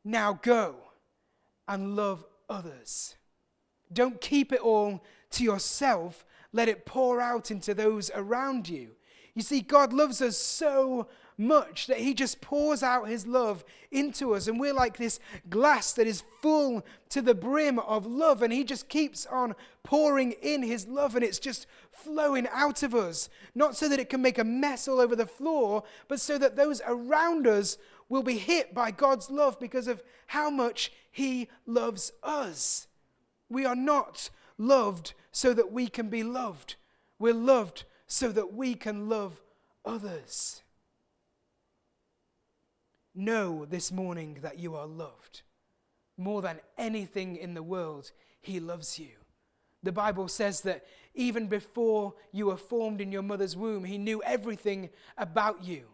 Now 0.04 0.38
go 0.42 0.76
and 1.66 1.96
love 1.96 2.24
others. 2.48 3.16
Don't 3.92 4.20
keep 4.20 4.52
it 4.52 4.60
all 4.60 5.02
to 5.30 5.44
yourself. 5.44 6.24
Let 6.52 6.68
it 6.68 6.86
pour 6.86 7.20
out 7.20 7.50
into 7.50 7.74
those 7.74 8.10
around 8.14 8.68
you. 8.68 8.90
You 9.34 9.42
see, 9.42 9.60
God 9.60 9.92
loves 9.92 10.22
us 10.22 10.36
so 10.36 10.98
much 10.98 11.08
that 11.38 11.98
he 11.98 12.14
just 12.14 12.40
pours 12.40 12.82
out 12.82 13.08
his 13.08 13.26
love 13.26 13.64
into 13.90 14.34
us. 14.34 14.46
And 14.46 14.58
we're 14.60 14.74
like 14.74 14.96
this 14.96 15.18
glass 15.50 15.92
that 15.92 16.06
is 16.06 16.22
full 16.40 16.84
to 17.10 17.20
the 17.22 17.34
brim 17.34 17.78
of 17.78 18.06
love. 18.06 18.42
And 18.42 18.52
he 18.52 18.64
just 18.64 18.88
keeps 18.88 19.26
on 19.26 19.54
pouring 19.82 20.32
in 20.42 20.62
his 20.62 20.86
love 20.86 21.14
and 21.14 21.24
it's 21.24 21.38
just 21.38 21.66
flowing 21.90 22.46
out 22.52 22.82
of 22.82 22.94
us. 22.94 23.28
Not 23.54 23.76
so 23.76 23.88
that 23.88 24.00
it 24.00 24.08
can 24.08 24.22
make 24.22 24.38
a 24.38 24.44
mess 24.44 24.86
all 24.88 25.00
over 25.00 25.16
the 25.16 25.26
floor, 25.26 25.82
but 26.08 26.20
so 26.20 26.38
that 26.38 26.56
those 26.56 26.80
around 26.86 27.46
us 27.46 27.78
will 28.08 28.22
be 28.22 28.38
hit 28.38 28.74
by 28.74 28.90
God's 28.90 29.30
love 29.30 29.58
because 29.58 29.88
of 29.88 30.02
how 30.28 30.50
much 30.50 30.92
he 31.10 31.48
loves 31.66 32.12
us. 32.22 32.86
We 33.48 33.64
are 33.64 33.76
not 33.76 34.30
loved 34.58 35.14
so 35.32 35.52
that 35.54 35.72
we 35.72 35.88
can 35.88 36.08
be 36.08 36.22
loved. 36.22 36.76
We're 37.18 37.34
loved 37.34 37.84
so 38.06 38.30
that 38.32 38.52
we 38.52 38.74
can 38.74 39.08
love 39.08 39.40
others. 39.84 40.63
Know 43.14 43.64
this 43.64 43.92
morning 43.92 44.38
that 44.42 44.58
you 44.58 44.74
are 44.74 44.86
loved. 44.86 45.42
More 46.16 46.42
than 46.42 46.60
anything 46.76 47.36
in 47.36 47.54
the 47.54 47.62
world, 47.62 48.10
He 48.40 48.58
loves 48.58 48.98
you. 48.98 49.10
The 49.84 49.92
Bible 49.92 50.28
says 50.28 50.62
that 50.62 50.84
even 51.14 51.46
before 51.46 52.14
you 52.32 52.46
were 52.46 52.56
formed 52.56 53.00
in 53.00 53.12
your 53.12 53.22
mother's 53.22 53.56
womb, 53.56 53.84
He 53.84 53.98
knew 53.98 54.22
everything 54.24 54.90
about 55.16 55.62
you. 55.62 55.84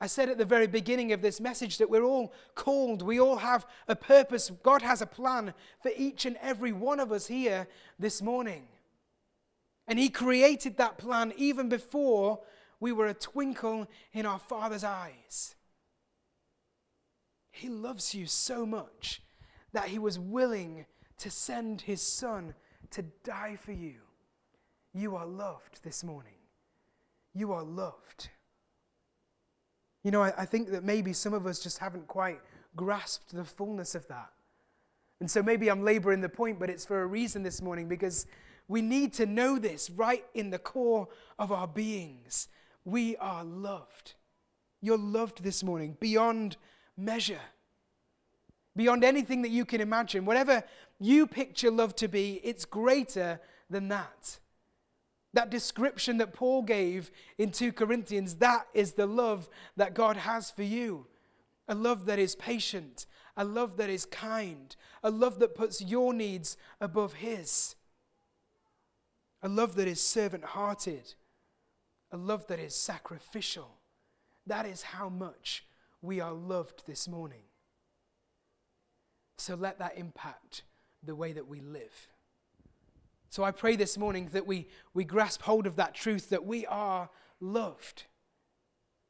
I 0.00 0.06
said 0.06 0.28
at 0.28 0.38
the 0.38 0.44
very 0.44 0.68
beginning 0.68 1.12
of 1.12 1.22
this 1.22 1.40
message 1.40 1.78
that 1.78 1.90
we're 1.90 2.04
all 2.04 2.32
called, 2.54 3.02
we 3.02 3.18
all 3.18 3.38
have 3.38 3.66
a 3.88 3.96
purpose. 3.96 4.52
God 4.62 4.82
has 4.82 5.02
a 5.02 5.06
plan 5.06 5.54
for 5.82 5.90
each 5.96 6.24
and 6.24 6.36
every 6.40 6.72
one 6.72 7.00
of 7.00 7.10
us 7.10 7.26
here 7.26 7.66
this 7.98 8.22
morning. 8.22 8.68
And 9.88 9.98
He 9.98 10.10
created 10.10 10.76
that 10.76 10.98
plan 10.98 11.32
even 11.36 11.68
before 11.68 12.40
we 12.78 12.92
were 12.92 13.08
a 13.08 13.14
twinkle 13.14 13.88
in 14.12 14.26
our 14.26 14.38
Father's 14.38 14.84
eyes. 14.84 15.56
He 17.58 17.68
loves 17.68 18.14
you 18.14 18.26
so 18.26 18.64
much 18.64 19.20
that 19.72 19.88
he 19.88 19.98
was 19.98 20.16
willing 20.16 20.86
to 21.18 21.28
send 21.28 21.80
his 21.80 22.00
son 22.00 22.54
to 22.92 23.02
die 23.24 23.56
for 23.56 23.72
you. 23.72 23.94
You 24.94 25.16
are 25.16 25.26
loved 25.26 25.82
this 25.82 26.04
morning. 26.04 26.38
You 27.34 27.50
are 27.52 27.64
loved. 27.64 28.28
You 30.04 30.12
know, 30.12 30.22
I, 30.22 30.32
I, 30.38 30.44
think 30.44 30.70
that 30.70 30.84
maybe 30.84 31.12
some 31.12 31.34
of 31.34 31.48
us 31.48 31.58
just 31.58 31.78
haven't 31.78 32.06
quite 32.06 32.38
grasped 32.76 33.34
the 33.34 33.44
fullness 33.44 33.96
of 33.96 34.06
that. 34.06 34.30
And 35.18 35.28
so 35.28 35.42
maybe 35.42 35.68
I'm 35.68 35.82
laboring 35.82 36.20
the 36.20 36.28
point, 36.28 36.60
but 36.60 36.70
it's 36.70 36.84
for 36.84 37.02
a 37.02 37.06
reason 37.06 37.42
this 37.42 37.60
morning 37.60 37.88
because 37.88 38.26
we 38.68 38.82
need 38.82 39.12
to 39.14 39.26
know 39.26 39.58
this 39.58 39.90
right 39.90 40.24
in 40.32 40.50
the 40.50 40.60
core 40.60 41.08
of 41.40 41.50
our 41.50 41.66
beings. 41.66 42.46
We 42.84 43.16
are 43.16 43.42
loved. 43.42 44.14
You're 44.80 44.96
loved 44.96 45.42
this 45.42 45.64
morning 45.64 45.96
beyond 45.98 46.56
measure, 46.98 47.40
beyond 48.76 49.04
anything 49.04 49.42
that 49.42 49.50
you 49.50 49.64
can 49.64 49.80
imagine. 49.80 50.24
Whatever 50.24 50.64
you 50.98 51.26
picture 51.26 51.70
love 51.70 51.94
to 51.96 52.08
be, 52.08 52.40
it's 52.42 52.64
greater 52.64 53.40
than 53.70 53.88
that. 53.88 54.38
That 55.34 55.50
description 55.50 56.18
that 56.18 56.32
Paul 56.32 56.62
gave 56.62 57.10
in 57.36 57.52
2 57.52 57.72
Corinthians, 57.72 58.36
that 58.36 58.66
is 58.74 58.92
the 58.92 59.06
love 59.06 59.48
that 59.76 59.94
God 59.94 60.16
has 60.16 60.50
for 60.50 60.62
you. 60.62 61.06
A 61.68 61.74
love 61.74 62.06
that 62.06 62.18
is 62.18 62.34
patient, 62.34 63.06
a 63.36 63.44
love 63.44 63.76
that 63.76 63.90
is 63.90 64.06
kind, 64.06 64.74
a 65.02 65.10
love 65.10 65.38
that 65.38 65.54
puts 65.54 65.82
your 65.82 66.14
needs 66.14 66.56
above 66.80 67.14
His, 67.14 67.76
a 69.42 69.48
love 69.48 69.76
that 69.76 69.86
is 69.86 70.00
servant 70.00 70.44
hearted, 70.44 71.14
a 72.10 72.16
love 72.16 72.46
that 72.46 72.58
is 72.58 72.74
sacrificial. 72.74 73.76
That 74.46 74.64
is 74.64 74.80
how 74.80 75.10
much 75.10 75.66
we 76.02 76.20
are 76.20 76.32
loved 76.32 76.86
this 76.86 77.08
morning. 77.08 77.42
So 79.36 79.54
let 79.54 79.78
that 79.78 79.96
impact 79.96 80.62
the 81.02 81.14
way 81.14 81.32
that 81.32 81.46
we 81.46 81.60
live. 81.60 82.08
So 83.30 83.44
I 83.44 83.50
pray 83.50 83.76
this 83.76 83.98
morning 83.98 84.30
that 84.32 84.46
we, 84.46 84.68
we 84.94 85.04
grasp 85.04 85.42
hold 85.42 85.66
of 85.66 85.76
that 85.76 85.94
truth 85.94 86.30
that 86.30 86.46
we 86.46 86.66
are 86.66 87.10
loved 87.40 88.04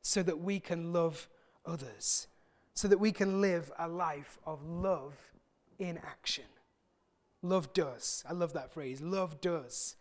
so 0.03 0.23
that 0.23 0.41
we 0.41 0.61
can 0.61 0.93
love 0.93 1.29
others, 1.65 2.27
so 2.75 2.89
that 2.89 2.99
we 2.99 3.13
can 3.13 3.41
live 3.41 3.71
a 3.79 3.89
life 3.89 4.39
of 4.45 4.65
love 4.65 5.15
in 5.79 5.99
action. 5.99 6.45
Love 7.43 7.73
does. 7.73 8.25
I 8.29 8.33
love 8.33 8.53
that 8.55 8.73
phrase. 8.73 9.01
Love 9.01 9.41
does. 9.41 9.97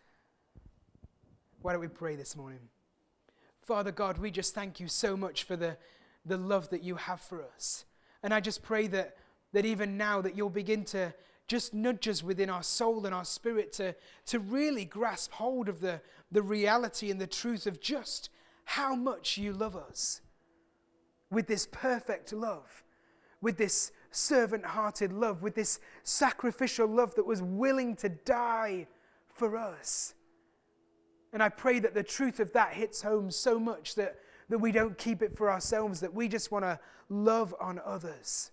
Why 1.62 1.72
don't 1.72 1.80
we 1.80 1.88
pray 1.88 2.16
this 2.16 2.36
morning? 2.36 2.70
Father 3.62 3.92
God, 3.92 4.18
we 4.18 4.30
just 4.30 4.54
thank 4.54 4.80
you 4.80 4.88
so 4.88 5.16
much 5.16 5.44
for 5.44 5.54
the 5.54 5.76
the 6.28 6.36
love 6.36 6.70
that 6.70 6.82
you 6.82 6.96
have 6.96 7.20
for 7.20 7.42
us. 7.42 7.84
And 8.22 8.32
I 8.34 8.40
just 8.40 8.62
pray 8.62 8.86
that, 8.88 9.16
that 9.52 9.64
even 9.64 9.96
now 9.96 10.20
that 10.20 10.36
you'll 10.36 10.50
begin 10.50 10.84
to 10.86 11.14
just 11.46 11.72
nudge 11.72 12.06
us 12.06 12.22
within 12.22 12.50
our 12.50 12.62
soul 12.62 13.06
and 13.06 13.14
our 13.14 13.24
spirit 13.24 13.72
to, 13.74 13.94
to 14.26 14.38
really 14.38 14.84
grasp 14.84 15.32
hold 15.32 15.68
of 15.68 15.80
the, 15.80 16.00
the 16.30 16.42
reality 16.42 17.10
and 17.10 17.20
the 17.20 17.26
truth 17.26 17.66
of 17.66 17.80
just 17.80 18.28
how 18.64 18.94
much 18.94 19.38
you 19.38 19.52
love 19.52 19.74
us 19.74 20.20
with 21.30 21.46
this 21.46 21.66
perfect 21.70 22.32
love, 22.32 22.84
with 23.40 23.56
this 23.56 23.92
servant 24.10 24.64
hearted 24.64 25.12
love, 25.12 25.42
with 25.42 25.54
this 25.54 25.80
sacrificial 26.02 26.86
love 26.86 27.14
that 27.14 27.26
was 27.26 27.40
willing 27.42 27.96
to 27.96 28.08
die 28.08 28.86
for 29.32 29.56
us. 29.56 30.14
And 31.32 31.42
I 31.42 31.48
pray 31.48 31.78
that 31.78 31.94
the 31.94 32.02
truth 32.02 32.40
of 32.40 32.52
that 32.52 32.74
hits 32.74 33.02
home 33.02 33.30
so 33.30 33.58
much 33.58 33.94
that 33.94 34.16
that 34.48 34.58
we 34.58 34.72
don't 34.72 34.96
keep 34.96 35.22
it 35.22 35.36
for 35.36 35.50
ourselves, 35.50 36.00
that 36.00 36.14
we 36.14 36.28
just 36.28 36.50
want 36.50 36.64
to 36.64 36.78
love 37.08 37.54
on 37.60 37.80
others. 37.84 38.50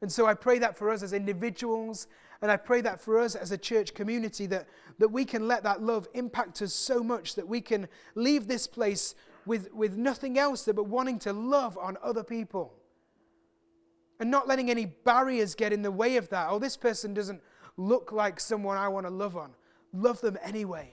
And 0.00 0.10
so 0.10 0.26
I 0.26 0.34
pray 0.34 0.58
that 0.58 0.76
for 0.76 0.90
us 0.90 1.02
as 1.02 1.12
individuals, 1.12 2.06
and 2.40 2.50
I 2.50 2.56
pray 2.56 2.80
that 2.80 3.00
for 3.00 3.20
us 3.20 3.36
as 3.36 3.52
a 3.52 3.58
church 3.58 3.94
community, 3.94 4.46
that, 4.46 4.66
that 4.98 5.08
we 5.08 5.24
can 5.24 5.46
let 5.46 5.62
that 5.62 5.80
love 5.80 6.08
impact 6.14 6.60
us 6.60 6.74
so 6.74 7.02
much 7.02 7.36
that 7.36 7.46
we 7.46 7.60
can 7.60 7.88
leave 8.16 8.48
this 8.48 8.66
place 8.66 9.14
with, 9.46 9.72
with 9.72 9.96
nothing 9.96 10.38
else 10.38 10.64
but 10.64 10.86
wanting 10.86 11.18
to 11.20 11.32
love 11.32 11.78
on 11.78 11.96
other 12.02 12.24
people. 12.24 12.74
And 14.18 14.30
not 14.30 14.46
letting 14.46 14.70
any 14.70 14.86
barriers 14.86 15.54
get 15.54 15.72
in 15.72 15.82
the 15.82 15.90
way 15.90 16.16
of 16.16 16.28
that. 16.28 16.48
Oh, 16.50 16.58
this 16.58 16.76
person 16.76 17.14
doesn't 17.14 17.40
look 17.76 18.12
like 18.12 18.38
someone 18.38 18.76
I 18.76 18.88
want 18.88 19.06
to 19.06 19.12
love 19.12 19.36
on. 19.36 19.52
Love 19.92 20.20
them 20.20 20.38
anyway. 20.42 20.92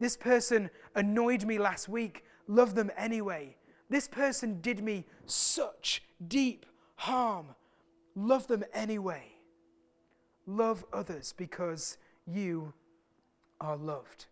This 0.00 0.16
person 0.16 0.70
annoyed 0.94 1.44
me 1.44 1.58
last 1.58 1.88
week 1.88 2.24
love 2.46 2.74
them 2.74 2.90
anyway. 2.96 3.56
This 3.88 4.08
person 4.08 4.60
did 4.60 4.82
me 4.82 5.04
such 5.26 6.02
deep 6.26 6.66
harm. 6.96 7.54
Love 8.14 8.46
them 8.46 8.64
anyway. 8.72 9.24
Love 10.46 10.84
others 10.92 11.34
because 11.36 11.98
you 12.26 12.72
are 13.60 13.76
loved. 13.76 14.26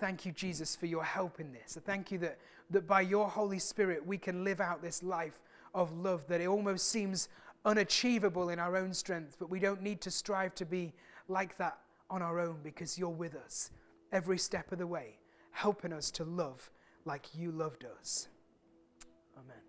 Thank 0.00 0.24
you, 0.24 0.32
Jesus, 0.32 0.76
for 0.76 0.86
your 0.86 1.04
help 1.04 1.40
in 1.40 1.52
this. 1.52 1.78
Thank 1.84 2.12
you 2.12 2.18
that, 2.18 2.38
that 2.70 2.86
by 2.86 3.00
your 3.00 3.28
Holy 3.28 3.58
Spirit 3.58 4.06
we 4.06 4.18
can 4.18 4.44
live 4.44 4.60
out 4.60 4.82
this 4.82 5.02
life 5.02 5.40
of 5.74 5.92
love 5.92 6.26
that 6.28 6.40
it 6.40 6.46
almost 6.46 6.88
seems 6.88 7.28
unachievable 7.64 8.50
in 8.50 8.58
our 8.58 8.76
own 8.76 8.94
strength, 8.94 9.36
but 9.38 9.50
we 9.50 9.58
don't 9.58 9.82
need 9.82 10.00
to 10.02 10.10
strive 10.10 10.54
to 10.54 10.64
be 10.64 10.92
like 11.28 11.56
that 11.58 11.78
on 12.10 12.22
our 12.22 12.40
own 12.40 12.58
because 12.62 12.98
you're 12.98 13.08
with 13.08 13.34
us 13.34 13.70
every 14.12 14.38
step 14.38 14.72
of 14.72 14.78
the 14.78 14.86
way, 14.86 15.18
helping 15.50 15.92
us 15.92 16.10
to 16.12 16.24
love 16.24 16.70
like 17.04 17.34
you 17.34 17.50
loved 17.50 17.84
us. 17.84 18.28
Amen. 19.36 19.67